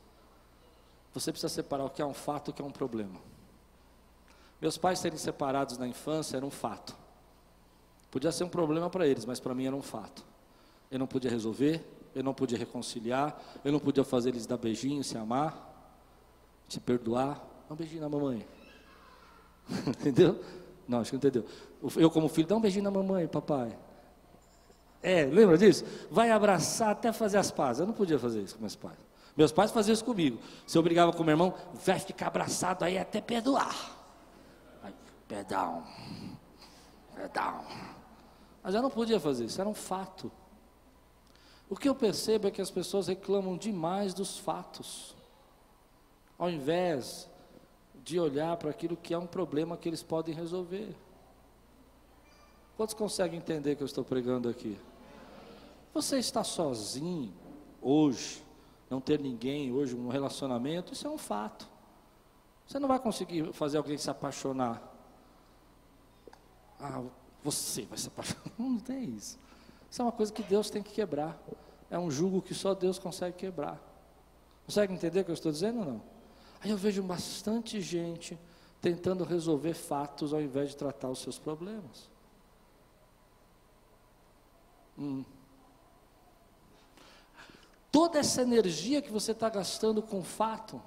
[1.13, 3.19] Você precisa separar o que é um fato e o que é um problema.
[4.61, 6.95] Meus pais serem separados na infância era um fato.
[8.11, 10.25] Podia ser um problema para eles, mas para mim era um fato.
[10.89, 15.03] Eu não podia resolver, eu não podia reconciliar, eu não podia fazer eles dar beijinho,
[15.03, 15.93] se amar,
[16.67, 17.35] se perdoar.
[17.67, 18.45] Dá um beijinho na mamãe.
[19.87, 20.43] entendeu?
[20.87, 21.45] Não, acho que não entendeu.
[21.95, 23.77] Eu, como filho, dá um beijinho na mamãe, papai.
[25.01, 25.85] É, lembra disso?
[26.11, 27.79] Vai abraçar até fazer as pazes.
[27.79, 28.97] Eu não podia fazer isso com meus pais.
[29.35, 30.37] Meus pais faziam isso comigo.
[30.67, 33.73] Se eu brigava com meu irmão, vai ficar abraçado aí até perdoar.
[34.83, 34.93] Aí,
[35.27, 35.83] perdão.
[37.15, 37.63] Perdão.
[38.61, 40.29] Mas eu não podia fazer isso, era um fato.
[41.69, 45.15] O que eu percebo é que as pessoas reclamam demais dos fatos,
[46.37, 47.29] ao invés
[48.03, 50.95] de olhar para aquilo que é um problema que eles podem resolver.
[52.75, 54.77] Quantos conseguem entender que eu estou pregando aqui?
[55.93, 57.33] Você está sozinho
[57.81, 58.43] hoje,
[58.89, 61.67] não ter ninguém hoje, um relacionamento, isso é um fato.
[62.67, 64.81] Você não vai conseguir fazer alguém se apaixonar.
[66.79, 67.01] Ah,
[67.43, 68.43] você vai se apaixonar.
[68.59, 69.39] Não tem isso.
[69.89, 71.37] Isso é uma coisa que Deus tem que quebrar.
[71.89, 73.81] É um jugo que só Deus consegue quebrar.
[74.65, 76.01] Consegue entender o que eu estou dizendo ou não?
[76.61, 78.37] Aí eu vejo bastante gente
[78.79, 82.09] tentando resolver fatos ao invés de tratar os seus problemas.
[84.97, 85.23] Hum.
[87.99, 90.81] Toda essa energia que você está gastando com fato,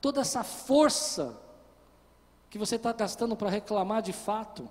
[0.00, 1.38] toda essa força
[2.48, 4.66] que você está gastando para reclamar de fato.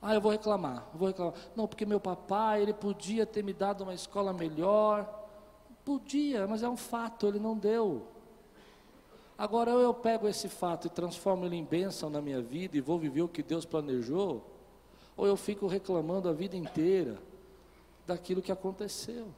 [0.00, 1.34] Ah, eu vou reclamar, eu vou reclamar.
[1.54, 5.06] Não, porque meu papai, ele podia ter me dado uma escola melhor.
[5.84, 8.06] Podia, mas é um fato, ele não deu.
[9.36, 12.98] Agora eu pego esse fato e transformo ele em bênção na minha vida e vou
[12.98, 14.50] viver o que Deus planejou,
[15.14, 17.18] ou eu fico reclamando a vida inteira
[18.06, 19.28] daquilo que aconteceu.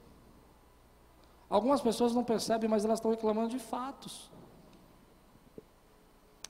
[1.49, 4.31] Algumas pessoas não percebem, mas elas estão reclamando de fatos.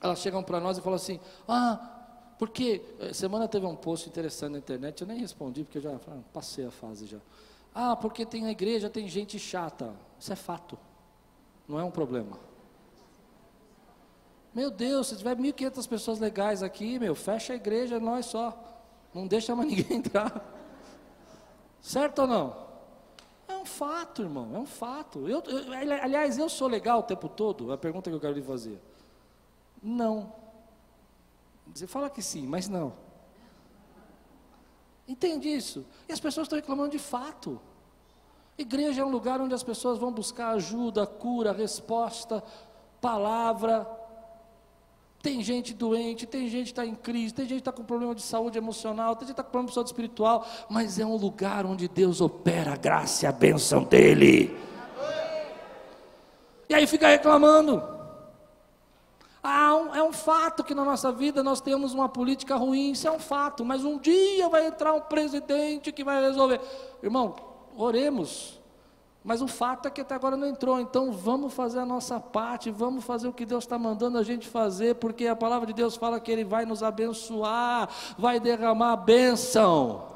[0.01, 1.97] Elas chegam para nós e falam assim: Ah,
[2.37, 5.99] porque eh, semana teve um post interessante na internet, eu nem respondi porque eu já
[6.33, 7.19] passei a fase já.
[7.73, 9.93] Ah, porque tem na igreja, tem gente chata.
[10.19, 10.77] Isso é fato,
[11.67, 12.39] não é um problema.
[14.53, 18.57] Meu Deus, se tiver 1.500 pessoas legais aqui, meu, fecha a igreja, nós só.
[19.13, 20.56] Não deixa mais ninguém entrar.
[21.87, 22.53] Certo ou não?
[23.47, 25.25] É um fato, irmão, é um fato.
[25.25, 25.71] Eu, eu,
[26.03, 27.71] aliás, eu sou legal o tempo todo?
[27.71, 28.77] É a pergunta que eu quero lhe fazer.
[29.81, 30.33] Não.
[31.73, 32.93] Você fala que sim, mas não.
[35.07, 35.85] Entende isso?
[36.09, 37.57] E as pessoas estão reclamando de fato.
[38.57, 42.43] Igreja é um lugar onde as pessoas vão buscar ajuda, cura, resposta,
[42.99, 43.87] palavra.
[45.21, 48.13] Tem gente doente, tem gente que está em crise, tem gente que está com problema
[48.13, 51.15] de saúde emocional, tem gente que está com problema de saúde espiritual, mas é um
[51.15, 54.55] lugar onde Deus opera a graça e a bênção dEle.
[56.69, 57.81] E aí fica reclamando.
[59.43, 63.11] Ah, é um fato que na nossa vida nós temos uma política ruim, isso é
[63.11, 66.59] um fato, mas um dia vai entrar um presidente que vai resolver.
[67.01, 67.35] Irmão,
[67.75, 68.59] oremos.
[69.27, 72.71] Mas o fato é que até agora não entrou, então vamos fazer a nossa parte,
[72.71, 75.97] vamos fazer o que Deus está mandando a gente fazer, porque a palavra de Deus
[75.97, 80.07] fala que Ele vai nos abençoar, vai derramar a bênção.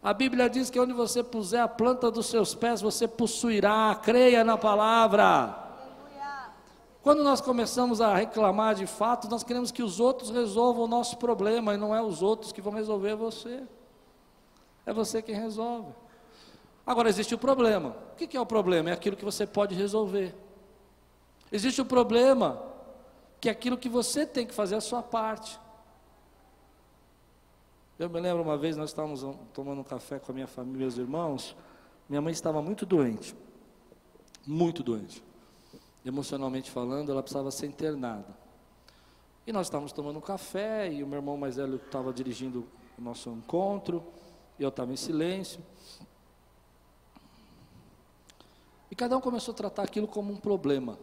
[0.00, 4.44] A Bíblia diz que onde você puser a planta dos seus pés, você possuirá, creia
[4.44, 5.52] na palavra.
[7.02, 11.16] Quando nós começamos a reclamar de fato, nós queremos que os outros resolvam o nosso
[11.16, 13.64] problema, e não é os outros que vão resolver você,
[14.86, 16.03] é você quem resolve.
[16.86, 17.96] Agora existe o problema.
[18.12, 18.90] O que é o problema?
[18.90, 20.34] É aquilo que você pode resolver.
[21.50, 22.62] Existe o problema,
[23.40, 25.58] que é aquilo que você tem que fazer a sua parte.
[27.98, 30.98] Eu me lembro uma vez, nós estávamos tomando um café com a minha família, meus
[30.98, 31.56] irmãos.
[32.08, 33.34] Minha mãe estava muito doente,
[34.46, 35.22] muito doente.
[36.04, 38.36] Emocionalmente falando, ela precisava ser internada.
[39.46, 42.66] E nós estávamos tomando um café, e o meu irmão mais velho estava dirigindo
[42.98, 44.02] o nosso encontro,
[44.58, 45.62] eu estava em silêncio.
[48.90, 50.98] E cada um começou a tratar aquilo como um problema.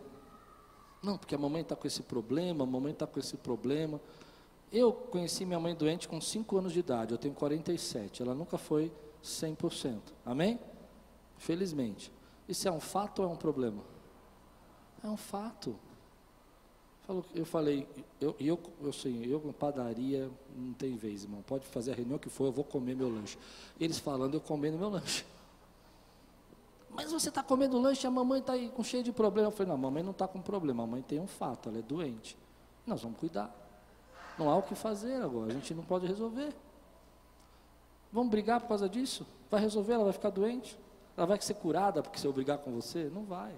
[1.02, 4.00] Não, porque a mamãe está com esse problema, a mamãe está com esse problema.
[4.72, 8.58] Eu conheci minha mãe doente com 5 anos de idade, eu tenho 47, ela nunca
[8.58, 8.92] foi
[9.24, 10.00] 100%.
[10.26, 10.60] Amém?
[11.38, 12.12] Felizmente.
[12.48, 13.84] Isso é um fato ou é um problema?
[15.04, 15.76] É um fato.
[17.36, 17.88] Eu falei,
[18.22, 21.42] eu, eu, eu sei, eu com padaria não tem vez, irmão.
[21.42, 23.38] Pode fazer a reunião que for, eu vou comer meu lanche.
[23.80, 25.26] Eles falando, eu comendo meu lanche.
[26.94, 29.48] Mas você está comendo lanche e a mamãe está aí com cheio de problema.
[29.48, 31.82] Eu falei, não, mamãe não está com problema, a mãe tem um fato, ela é
[31.82, 32.38] doente.
[32.86, 33.56] Nós vamos cuidar.
[34.38, 36.54] Não há o que fazer agora, a gente não pode resolver.
[38.12, 39.26] Vamos brigar por causa disso?
[39.50, 40.78] Vai resolver, ela vai ficar doente?
[41.16, 43.10] Ela vai ser curada porque se eu brigar com você?
[43.14, 43.54] Não vai.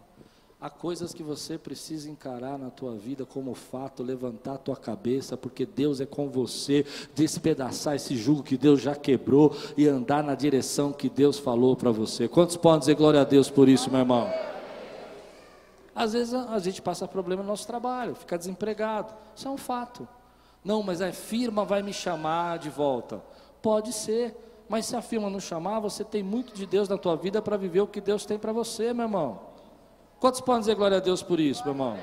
[0.63, 5.35] Há coisas que você precisa encarar na tua vida como fato, levantar a tua cabeça,
[5.35, 10.35] porque Deus é com você, despedaçar esse jugo que Deus já quebrou e andar na
[10.35, 12.29] direção que Deus falou para você.
[12.29, 14.33] Quantos podem dizer glória a Deus por isso, meu irmão?
[15.93, 19.13] Às vezes a, gente passa problema no nosso trabalho, fica desempregado.
[19.35, 20.07] Isso é um fato.
[20.63, 23.21] Não, mas a firma vai me chamar de volta.
[23.61, 24.33] Pode ser,
[24.69, 27.57] mas se a firma não chamar, você tem muito de Deus na tua vida para
[27.57, 29.52] viver o que Deus tem para você, meu irmão.
[30.23, 31.99] Quantos podem dizer glória a Deus por isso, meu irmão?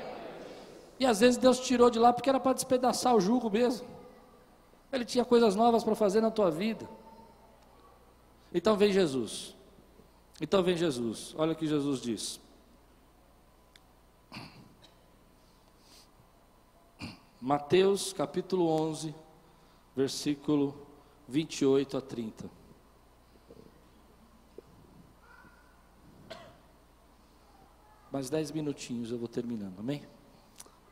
[0.99, 3.87] E às vezes Deus tirou de lá porque era para despedaçar o jugo mesmo.
[4.93, 6.87] Ele tinha coisas novas para fazer na tua vida.
[8.53, 9.55] Então vem Jesus.
[10.39, 11.33] Então vem Jesus.
[11.35, 12.39] Olha o que Jesus diz.
[17.41, 19.15] Mateus capítulo 11,
[19.95, 20.79] versículo
[21.27, 22.60] 28 a 30.
[28.11, 30.03] Mais dez minutinhos eu vou terminando, amém?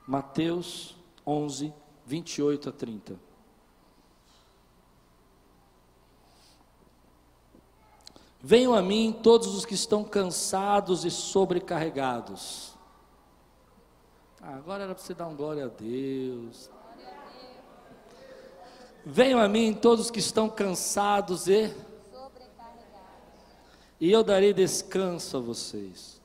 [0.08, 0.96] Mateus
[1.28, 1.74] 11,
[2.06, 3.20] 28 a 30.
[8.42, 12.74] Venham a mim todos os que estão cansados e sobrecarregados.
[14.42, 16.70] Ah, agora era para você dar um glória a Deus.
[19.06, 21.76] Venham a mim todos os que estão cansados e
[24.02, 26.19] e eu darei descanso a vocês.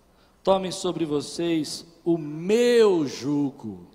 [0.45, 3.87] Tomem sobre vocês o meu jugo.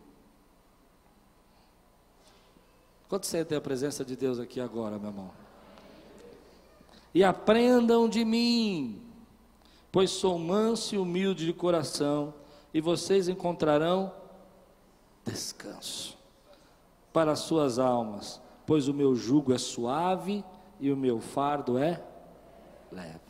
[3.08, 5.30] Quanto sentem a presença de Deus aqui agora, meu irmão?
[7.14, 9.00] E aprendam de mim,
[9.92, 12.34] pois sou manso e humilde de coração,
[12.74, 14.12] e vocês encontrarão
[15.24, 16.18] descanso
[17.14, 20.44] para as suas almas, pois o meu jugo é suave
[20.80, 22.04] e o meu fardo é
[22.92, 23.29] leve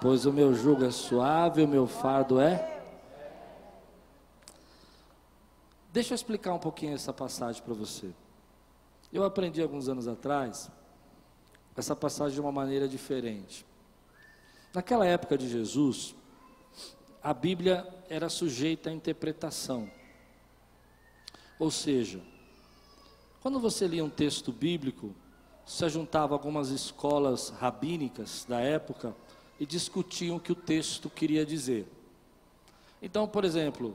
[0.00, 2.82] pois o meu jugo é suave, o meu fardo é.
[5.92, 8.10] Deixa eu explicar um pouquinho essa passagem para você.
[9.12, 10.70] Eu aprendi alguns anos atrás
[11.76, 13.64] essa passagem de uma maneira diferente.
[14.72, 16.14] Naquela época de Jesus,
[17.22, 19.90] a Bíblia era sujeita à interpretação.
[21.58, 22.20] Ou seja,
[23.40, 25.14] quando você lia um texto bíblico,
[25.66, 29.14] se juntava algumas escolas rabínicas da época
[29.60, 31.86] e discutiam o que o texto queria dizer.
[33.02, 33.94] Então, por exemplo,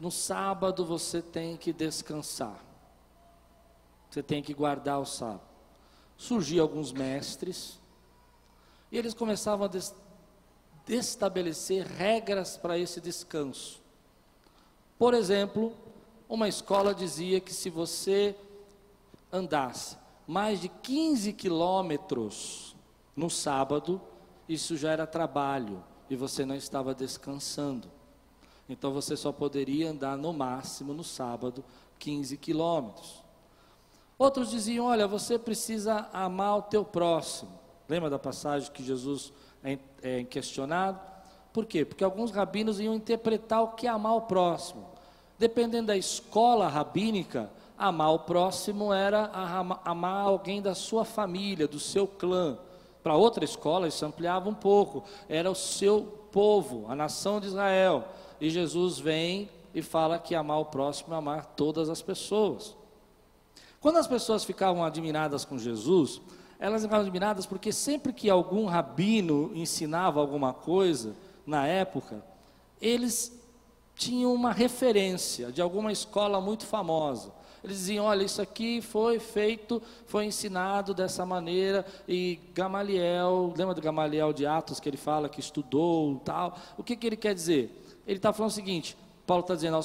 [0.00, 2.58] no sábado você tem que descansar.
[4.10, 5.42] Você tem que guardar o sábado.
[6.16, 7.78] Surgiam alguns mestres
[8.90, 13.82] e eles começavam a estabelecer regras para esse descanso.
[14.98, 15.74] Por exemplo,
[16.26, 18.34] uma escola dizia que se você
[19.30, 22.74] andasse mais de 15 quilômetros
[23.14, 24.00] no sábado,
[24.48, 27.90] isso já era trabalho e você não estava descansando.
[28.68, 31.64] Então você só poderia andar no máximo no sábado
[31.98, 33.22] 15 quilômetros.
[34.18, 37.58] Outros diziam: olha, você precisa amar o teu próximo.
[37.88, 39.32] Lembra da passagem que Jesus
[39.62, 41.00] é, é questionado?
[41.52, 41.84] Por quê?
[41.84, 44.86] Porque alguns rabinos iam interpretar o que é amar o próximo.
[45.38, 49.30] Dependendo da escola rabínica, amar o próximo era
[49.84, 52.58] amar alguém da sua família, do seu clã.
[53.08, 58.04] Para outra escola, isso ampliava um pouco, era o seu povo, a nação de Israel.
[58.38, 62.76] E Jesus vem e fala que amar o próximo é amar todas as pessoas.
[63.80, 66.20] Quando as pessoas ficavam admiradas com Jesus,
[66.60, 72.22] elas ficavam admiradas porque sempre que algum rabino ensinava alguma coisa, na época,
[72.78, 73.40] eles
[73.94, 77.32] tinham uma referência de alguma escola muito famosa.
[77.62, 83.80] Eles diziam: olha, isso aqui foi feito, foi ensinado dessa maneira, e Gamaliel, lembra do
[83.80, 86.58] Gamaliel de Atos que ele fala que estudou tal?
[86.76, 87.70] O que, que ele quer dizer?
[88.06, 88.96] Ele está falando o seguinte:
[89.26, 89.76] Paulo está dizendo,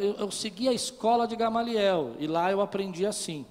[0.00, 3.44] eu, eu segui a escola de Gamaliel, e lá eu aprendi assim.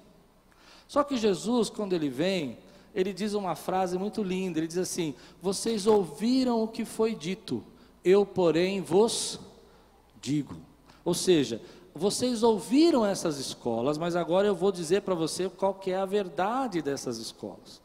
[0.87, 2.57] Só que Jesus, quando ele vem,
[2.93, 7.63] ele diz uma frase muito linda, ele diz assim: Vocês ouviram o que foi dito,
[8.03, 9.39] eu, porém, vos
[10.21, 10.55] digo.
[11.03, 11.61] Ou seja,
[11.95, 16.05] vocês ouviram essas escolas, mas agora eu vou dizer para você qual que é a
[16.05, 17.81] verdade dessas escolas.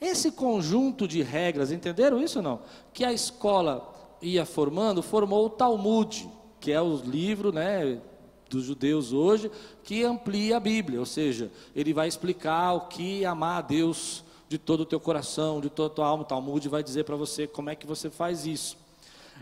[0.00, 2.60] Esse conjunto de regras, entenderam isso ou não?
[2.92, 6.28] Que a escola ia formando, formou o Talmud,
[6.60, 8.00] que é o livro, né,
[8.48, 9.50] dos judeus hoje,
[9.82, 14.58] que amplia a Bíblia, ou seja, ele vai explicar o que amar a Deus de
[14.58, 16.22] todo o teu coração, de toda a tua alma.
[16.22, 18.78] O Talmud vai dizer para você como é que você faz isso.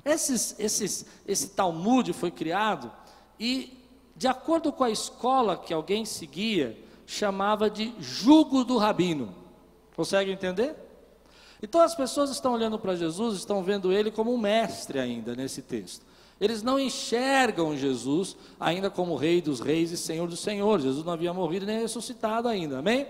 [0.05, 2.91] Esses, esses, esse Talmud foi criado
[3.39, 3.84] e
[4.17, 9.35] de acordo com a escola que alguém seguia, chamava de jugo do rabino.
[9.97, 10.77] Consegue entender?
[11.63, 15.63] Então as pessoas estão olhando para Jesus, estão vendo ele como um mestre ainda nesse
[15.63, 16.05] texto.
[16.41, 20.85] Eles não enxergam Jesus ainda como Rei dos Reis e Senhor dos Senhores.
[20.85, 23.07] Jesus não havia morrido nem ressuscitado ainda, amém?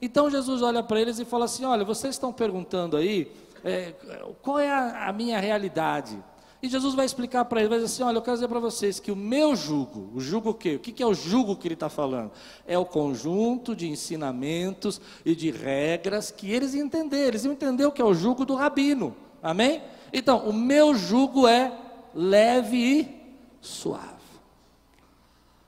[0.00, 3.30] Então Jesus olha para eles e fala assim: Olha, vocês estão perguntando aí
[3.64, 3.92] é,
[4.40, 6.16] qual é a, a minha realidade.
[6.60, 8.98] E Jesus vai explicar para eles, vai dizer assim, olha, eu quero dizer para vocês
[8.98, 10.74] que o meu jugo, o jugo o quê?
[10.74, 12.32] O que é o jugo que ele está falando?
[12.66, 17.92] É o conjunto de ensinamentos e de regras que eles entenderam, eles iam entender o
[17.92, 19.80] que é o jugo do rabino, amém?
[20.12, 21.72] Então, o meu jugo é
[22.12, 24.18] leve e suave.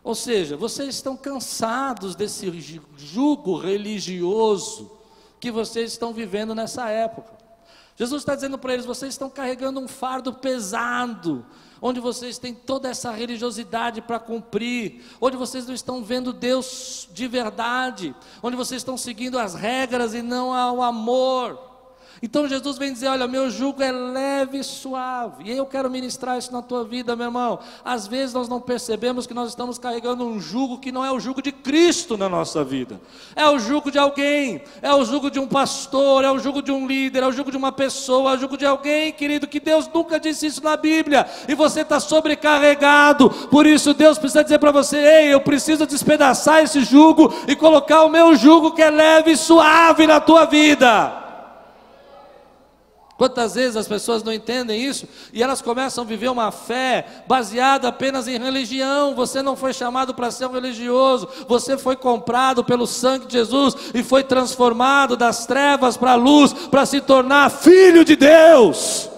[0.02, 2.50] Ou seja, vocês estão cansados desse
[2.96, 4.90] jugo religioso
[5.38, 7.39] que vocês estão vivendo nessa época.
[8.00, 11.44] Jesus está dizendo para eles: vocês estão carregando um fardo pesado,
[11.82, 17.28] onde vocês têm toda essa religiosidade para cumprir, onde vocês não estão vendo Deus de
[17.28, 21.69] verdade, onde vocês estão seguindo as regras e não ao amor.
[22.22, 25.44] Então Jesus vem dizer: Olha, meu jugo é leve e suave.
[25.44, 27.58] E eu quero ministrar isso na tua vida, meu irmão.
[27.82, 31.18] Às vezes nós não percebemos que nós estamos carregando um jugo que não é o
[31.18, 33.00] jugo de Cristo na nossa vida.
[33.34, 36.70] É o jugo de alguém, é o jugo de um pastor, é o jugo de
[36.70, 39.58] um líder, é o jugo de uma pessoa, é o jugo de alguém, querido, que
[39.58, 41.26] Deus nunca disse isso na Bíblia.
[41.48, 43.30] E você está sobrecarregado.
[43.30, 48.02] Por isso Deus precisa dizer para você: Ei, eu preciso despedaçar esse jugo e colocar
[48.02, 51.19] o meu jugo que é leve e suave na tua vida.
[53.20, 57.86] Quantas vezes as pessoas não entendem isso e elas começam a viver uma fé baseada
[57.86, 59.14] apenas em religião?
[59.14, 63.76] Você não foi chamado para ser um religioso, você foi comprado pelo sangue de Jesus
[63.92, 69.10] e foi transformado das trevas para a luz para se tornar filho de Deus.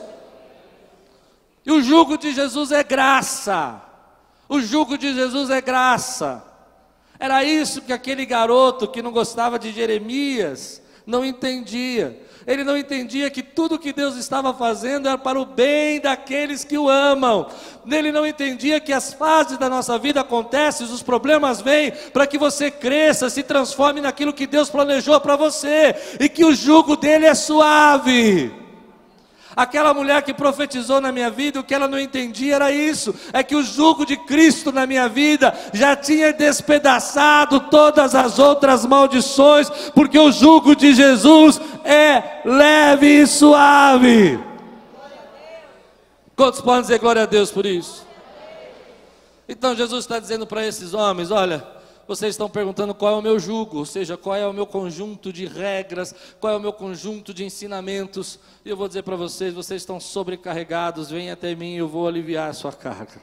[1.64, 3.80] E o jugo de Jesus é graça.
[4.48, 6.42] O jugo de Jesus é graça.
[7.20, 13.30] Era isso que aquele garoto que não gostava de Jeremias não entendia ele não entendia
[13.30, 17.46] que tudo que Deus estava fazendo era para o bem daqueles que o amam.
[17.90, 22.38] Ele não entendia que as fases da nossa vida acontecem, os problemas vêm para que
[22.38, 27.26] você cresça, se transforme naquilo que Deus planejou para você e que o jugo dele
[27.26, 28.61] é suave.
[29.54, 33.42] Aquela mulher que profetizou na minha vida, o que ela não entendia era isso: é
[33.42, 39.68] que o jugo de Cristo na minha vida já tinha despedaçado todas as outras maldições,
[39.94, 44.40] porque o jugo de Jesus é leve e suave.
[46.34, 48.06] Quantos podem dizer glória a Deus por isso?
[49.46, 51.62] Então Jesus está dizendo para esses homens: olha,
[52.06, 55.32] vocês estão perguntando qual é o meu jugo, ou seja, qual é o meu conjunto
[55.32, 58.38] de regras, qual é o meu conjunto de ensinamentos.
[58.64, 62.50] E eu vou dizer para vocês: vocês estão sobrecarregados, venham até mim, eu vou aliviar
[62.50, 63.20] a sua carga.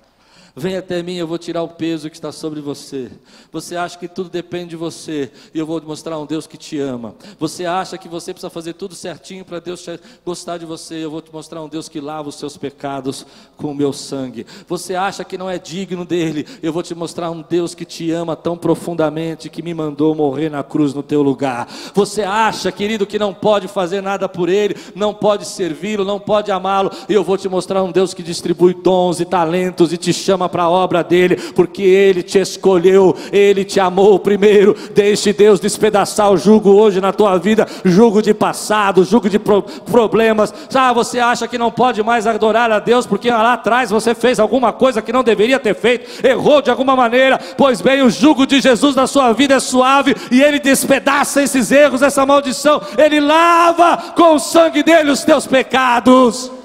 [0.55, 3.11] Vem até mim, eu vou tirar o peso que está sobre você.
[3.51, 6.79] Você acha que tudo depende de você, e eu vou mostrar um Deus que te
[6.79, 7.15] ama.
[7.39, 9.85] Você acha que você precisa fazer tudo certinho para Deus
[10.25, 13.25] gostar de você, eu vou te mostrar um Deus que lava os seus pecados
[13.57, 14.45] com o meu sangue.
[14.67, 18.11] Você acha que não é digno dele, eu vou te mostrar um Deus que te
[18.11, 21.67] ama tão profundamente que me mandou morrer na cruz no teu lugar.
[21.93, 26.51] Você acha, querido, que não pode fazer nada por ele, não pode servi-lo, não pode
[26.51, 30.13] amá-lo, e eu vou te mostrar um Deus que distribui dons e talentos e te
[30.13, 34.73] chama chama para a obra dele, porque ele te escolheu, ele te amou primeiro.
[34.95, 39.61] Deixe Deus despedaçar o jugo hoje na tua vida, jugo de passado, jugo de pro
[39.61, 40.53] problemas.
[40.73, 44.39] Ah, você acha que não pode mais adorar a Deus porque lá atrás você fez
[44.39, 47.37] alguma coisa que não deveria ter feito, errou de alguma maneira.
[47.57, 51.69] Pois bem, o jugo de Jesus na sua vida é suave e ele despedaça esses
[51.69, 52.81] erros, essa maldição.
[52.97, 56.58] Ele lava com o sangue dele os teus pecados.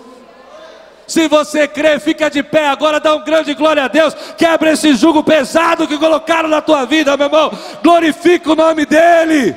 [1.06, 4.14] Se você crê, fica de pé agora, dá um grande glória a Deus.
[4.36, 7.52] Quebra esse jugo pesado que colocaram na tua vida, meu irmão.
[7.82, 9.54] Glorifica o nome dEle.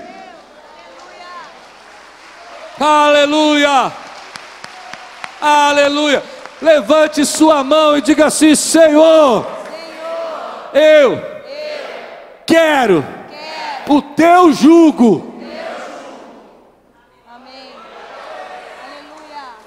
[2.80, 3.92] Aleluia.
[5.42, 6.24] Aleluia.
[6.62, 11.20] Levante sua mão e diga assim: Senhor, Senhor eu, eu
[12.46, 15.36] quero, quero, o teu jugo.
[17.30, 17.72] Amém.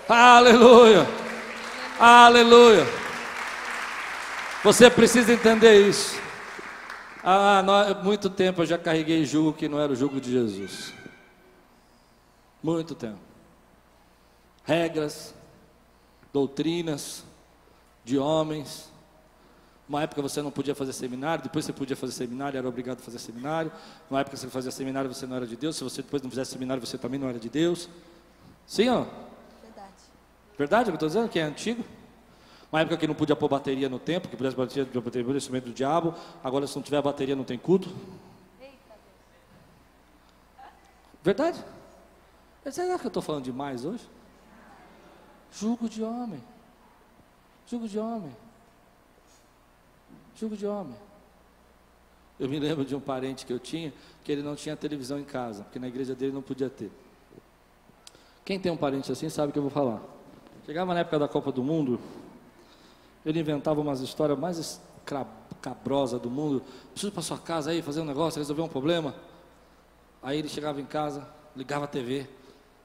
[0.09, 0.97] Aleluia.
[0.99, 1.20] Aleluia.
[2.03, 2.87] Aleluia.
[4.65, 6.19] Você precisa entender isso.
[7.23, 7.63] Há
[8.03, 10.95] muito tempo eu já carreguei jugo que não era o jugo de Jesus.
[12.63, 13.19] Muito tempo.
[14.65, 15.35] Regras,
[16.33, 17.23] doutrinas
[18.03, 18.91] de homens.
[19.87, 23.03] Uma época você não podia fazer seminário, depois você podia fazer seminário, era obrigado a
[23.03, 23.71] fazer seminário.
[24.09, 25.77] Uma época você fazia seminário, você não era de Deus.
[25.77, 27.91] Se você depois não fizesse seminário, você também não era de Deus.
[28.67, 29.30] Sim não?
[30.61, 31.27] Verdade o que eu estou dizendo?
[31.31, 31.83] Que é antigo?
[32.71, 35.65] Uma época que não podia pôr bateria no tempo, que pudesse bateria, bateria o instrumento
[35.65, 36.15] do diabo.
[36.45, 37.89] Agora, se não tiver bateria, não tem culto.
[41.23, 41.65] Verdade?
[42.71, 44.07] Será que eu estou falando demais hoje?
[45.51, 46.45] Jugo de homem.
[47.67, 48.37] Jugo de homem.
[50.37, 50.97] Jugo de homem.
[52.39, 55.25] Eu me lembro de um parente que eu tinha, que ele não tinha televisão em
[55.25, 56.93] casa, porque na igreja dele não podia ter.
[58.45, 60.20] Quem tem um parente assim sabe o que eu vou falar.
[60.71, 61.99] Chegava na época da Copa do Mundo,
[63.27, 64.81] ele inventava umas histórias mais
[65.61, 66.63] cabrosas do mundo.
[66.93, 69.13] Preciso ir para sua casa aí, fazer um negócio, resolver um problema.
[70.23, 72.25] Aí ele chegava em casa, ligava a TV,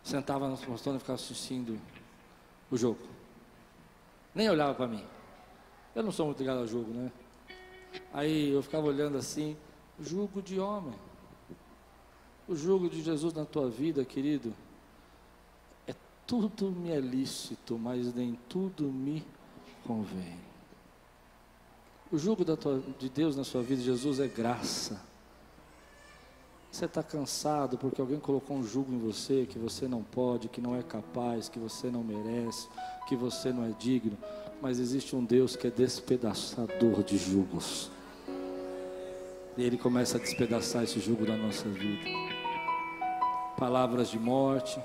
[0.01, 1.79] sentava no postão e ficava assistindo
[2.71, 3.01] o jogo.
[4.33, 5.03] Nem olhava para mim.
[5.93, 7.11] Eu não sou muito ligado ao jogo, né?
[8.11, 9.55] Aí eu ficava olhando assim,
[9.99, 10.95] jugo de homem.
[12.47, 14.55] O jugo de Jesus na tua vida, querido,
[16.25, 19.23] tudo me é lícito, mas nem tudo me
[19.85, 20.37] convém.
[22.11, 25.01] O jugo tua, de Deus na sua vida, Jesus, é graça.
[26.71, 30.59] Você está cansado porque alguém colocou um jugo em você que você não pode, que
[30.59, 32.67] não é capaz, que você não merece,
[33.07, 34.17] que você não é digno.
[34.61, 37.89] Mas existe um Deus que é despedaçador de jugos.
[39.57, 42.09] E Ele começa a despedaçar esse jugo da nossa vida.
[43.57, 44.79] Palavras de morte,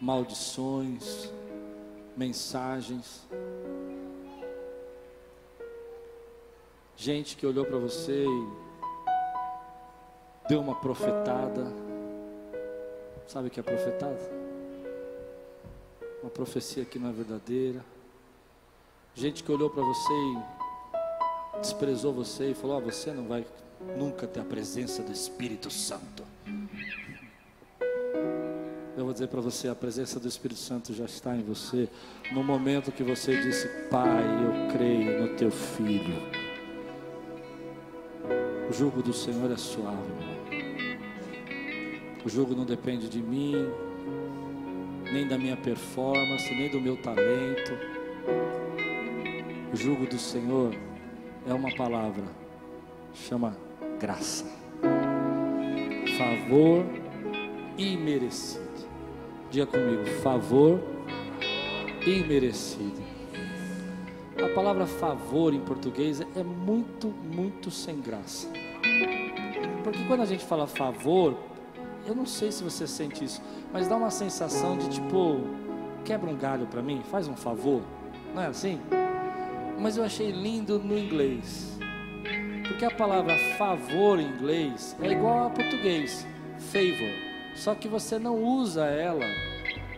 [0.00, 1.32] maldições,
[2.16, 3.26] mensagens.
[6.96, 8.48] Gente que olhou para você e
[10.48, 11.72] deu uma profetada.
[13.26, 14.18] Sabe o que é profetada?
[16.22, 17.84] Uma profecia que não é verdadeira.
[19.14, 23.46] Gente que olhou para você e desprezou você e falou: oh, você não vai
[23.96, 26.24] nunca ter a presença do Espírito Santo.
[28.98, 31.88] Eu vou dizer para você: a presença do Espírito Santo já está em você.
[32.32, 36.16] No momento que você disse, Pai, eu creio no teu filho.
[38.68, 40.02] O jugo do Senhor é suave.
[42.24, 43.54] O jugo não depende de mim,
[45.12, 47.78] nem da minha performance, nem do meu talento.
[49.72, 50.74] O jugo do Senhor
[51.46, 52.24] é uma palavra,
[53.14, 53.56] chama
[54.00, 54.44] graça,
[56.18, 56.84] favor
[57.78, 58.67] imerecido.
[59.50, 60.80] Diga comigo, favor
[62.06, 63.02] imerecido.
[64.42, 68.48] A palavra favor em português é muito, muito sem graça.
[69.82, 71.36] Porque quando a gente fala favor,
[72.06, 73.42] eu não sei se você sente isso,
[73.72, 75.40] mas dá uma sensação de tipo,
[76.04, 77.82] quebra um galho para mim, faz um favor.
[78.34, 78.80] Não é assim?
[79.78, 81.78] Mas eu achei lindo no inglês.
[82.66, 86.26] Porque a palavra favor em inglês é igual a português,
[86.58, 87.27] favor.
[87.58, 89.26] Só que você não usa ela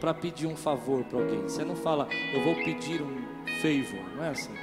[0.00, 1.42] para pedir um favor para alguém.
[1.42, 3.22] Você não fala, eu vou pedir um
[3.60, 4.54] favor, não é assim?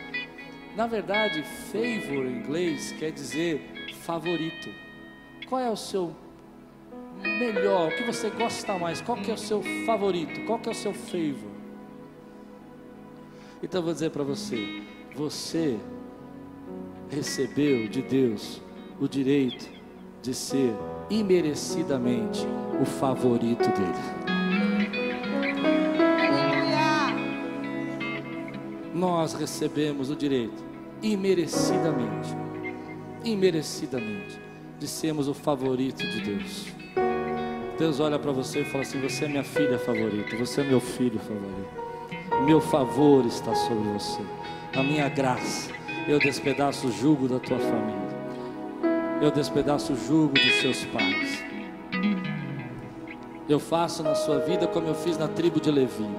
[0.76, 4.70] Na verdade, favor em inglês quer dizer favorito.
[5.48, 6.16] Qual é o seu
[7.22, 9.00] melhor, o que você gosta mais?
[9.00, 10.44] Qual que é o seu favorito?
[10.46, 11.52] Qual que é o seu favor?
[13.62, 14.82] Então eu vou dizer para você,
[15.16, 15.78] você
[17.12, 18.60] recebeu de Deus
[19.00, 19.70] o direito
[20.24, 20.74] de ser
[21.10, 22.46] imerecidamente
[22.82, 24.28] o favorito dele.
[28.94, 30.64] Nós recebemos o direito
[31.02, 32.36] imerecidamente,
[33.24, 34.40] imerecidamente,
[34.80, 36.68] de sermos o favorito de Deus.
[37.78, 40.80] Deus olha para você e fala assim: Você é minha filha favorita, você é meu
[40.80, 41.88] filho favorito.
[42.46, 44.22] Meu favor está sobre você,
[44.76, 45.72] a minha graça.
[46.08, 48.07] Eu despedaço o jugo da tua família,
[49.22, 51.44] eu despedaço o jugo dos seus pais.
[53.50, 56.10] Eu faço na sua vida como eu fiz na tribo de Levi.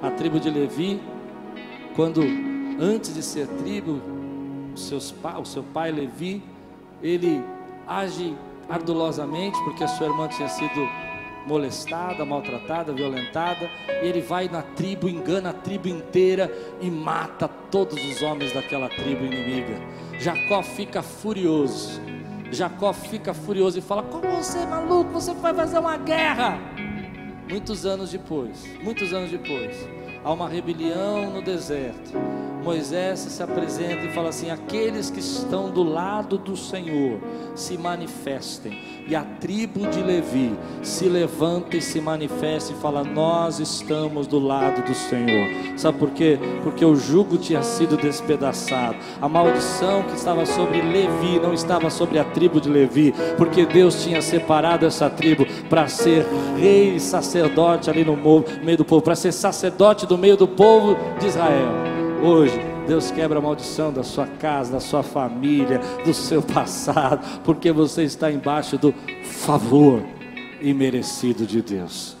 [0.00, 1.00] A tribo de Levi,
[1.96, 2.22] quando
[2.80, 4.00] antes de ser tribo,
[4.74, 6.42] seus, o seu pai Levi,
[7.02, 7.42] ele
[7.86, 8.34] age
[8.68, 10.88] ardulosamente, porque a sua irmã tinha sido
[11.46, 13.70] molestada, maltratada, violentada.
[14.02, 18.88] E ele vai na tribo, engana a tribo inteira e mata todos os homens daquela
[18.88, 19.80] tribo inimiga.
[20.18, 22.00] Jacó fica furioso.
[22.50, 25.10] Jacó fica furioso e fala: Como você é maluco?
[25.12, 26.58] Você vai fazer uma guerra?
[27.48, 29.76] Muitos anos depois, muitos anos depois,
[30.24, 32.12] há uma rebelião no deserto.
[32.64, 37.20] Moisés se apresenta e fala assim: aqueles que estão do lado do Senhor
[37.54, 38.78] se manifestem.
[39.06, 44.38] E a tribo de Levi se levanta e se manifesta e fala: Nós estamos do
[44.38, 45.78] lado do Senhor.
[45.78, 46.38] Sabe por quê?
[46.62, 48.96] Porque o jugo tinha sido despedaçado.
[49.20, 54.02] A maldição que estava sobre Levi não estava sobre a tribo de Levi, porque Deus
[54.02, 56.24] tinha separado essa tribo para ser
[56.56, 58.16] rei e sacerdote ali no
[58.62, 62.03] meio do povo, para ser sacerdote do meio do povo de Israel.
[62.24, 67.70] Hoje, Deus quebra a maldição da sua casa, da sua família, do seu passado, porque
[67.70, 70.02] você está embaixo do favor
[70.58, 72.16] imerecido de Deus.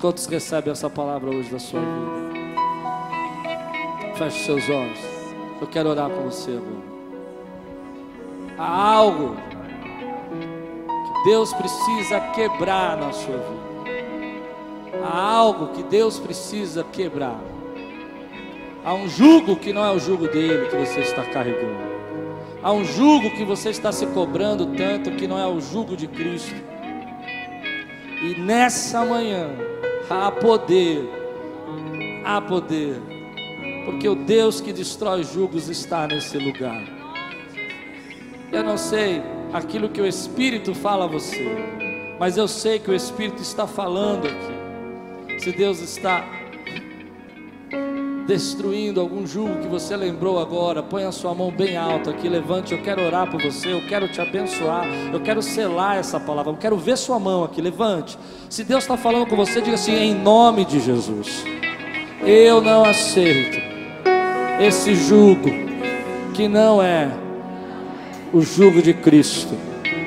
[0.00, 2.24] Quantos recebem essa palavra hoje da sua vida?
[4.14, 5.00] Feche seus olhos.
[5.60, 6.94] Eu quero orar com você agora.
[8.56, 9.34] Há algo
[11.24, 13.74] que Deus precisa quebrar na sua vida.
[15.04, 17.53] Há algo que Deus precisa quebrar.
[18.84, 21.94] Há um jugo que não é o jugo dele que você está carregando.
[22.62, 26.06] Há um jugo que você está se cobrando tanto que não é o jugo de
[26.06, 26.54] Cristo.
[28.22, 29.48] E nessa manhã
[30.10, 31.02] há poder,
[32.26, 33.00] há poder,
[33.86, 36.82] porque o Deus que destrói julgos está nesse lugar.
[38.52, 39.22] Eu não sei
[39.52, 41.46] aquilo que o Espírito fala a você,
[42.20, 45.40] mas eu sei que o Espírito está falando aqui.
[45.40, 46.43] Se Deus está
[48.26, 52.72] destruindo algum jugo que você lembrou agora, põe a sua mão bem alta aqui, levante,
[52.72, 56.56] eu quero orar por você, eu quero te abençoar, eu quero selar essa palavra, eu
[56.56, 58.18] quero ver sua mão aqui, levante.
[58.48, 61.44] Se Deus está falando com você, diga assim, em nome de Jesus,
[62.22, 63.58] eu não aceito
[64.60, 65.50] esse jugo
[66.32, 67.10] que não é
[68.32, 69.54] o jugo de Cristo.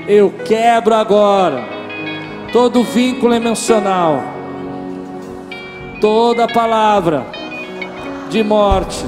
[0.07, 1.63] Eu quebro agora
[2.51, 4.23] todo vínculo emocional,
[6.01, 7.36] toda palavra
[8.29, 9.05] de morte,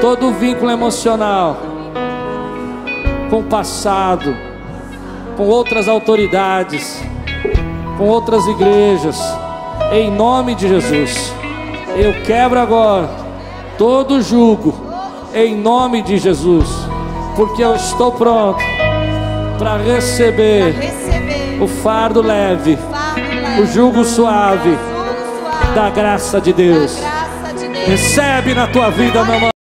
[0.00, 1.56] todo vínculo emocional
[3.30, 4.34] com o passado,
[5.36, 7.02] com outras autoridades,
[7.96, 9.18] com outras igrejas,
[9.92, 11.32] em nome de Jesus.
[11.96, 13.08] Eu quebro agora
[13.76, 14.74] todo jugo,
[15.34, 16.68] em nome de Jesus,
[17.36, 18.62] porque eu estou pronto
[19.58, 24.84] para receber, receber, o fardo leve, o, fardo leve, o jugo suave, o jugo
[25.34, 26.98] suave da graça de Deus.
[27.88, 29.57] Recebe na tua vida, meu irmão.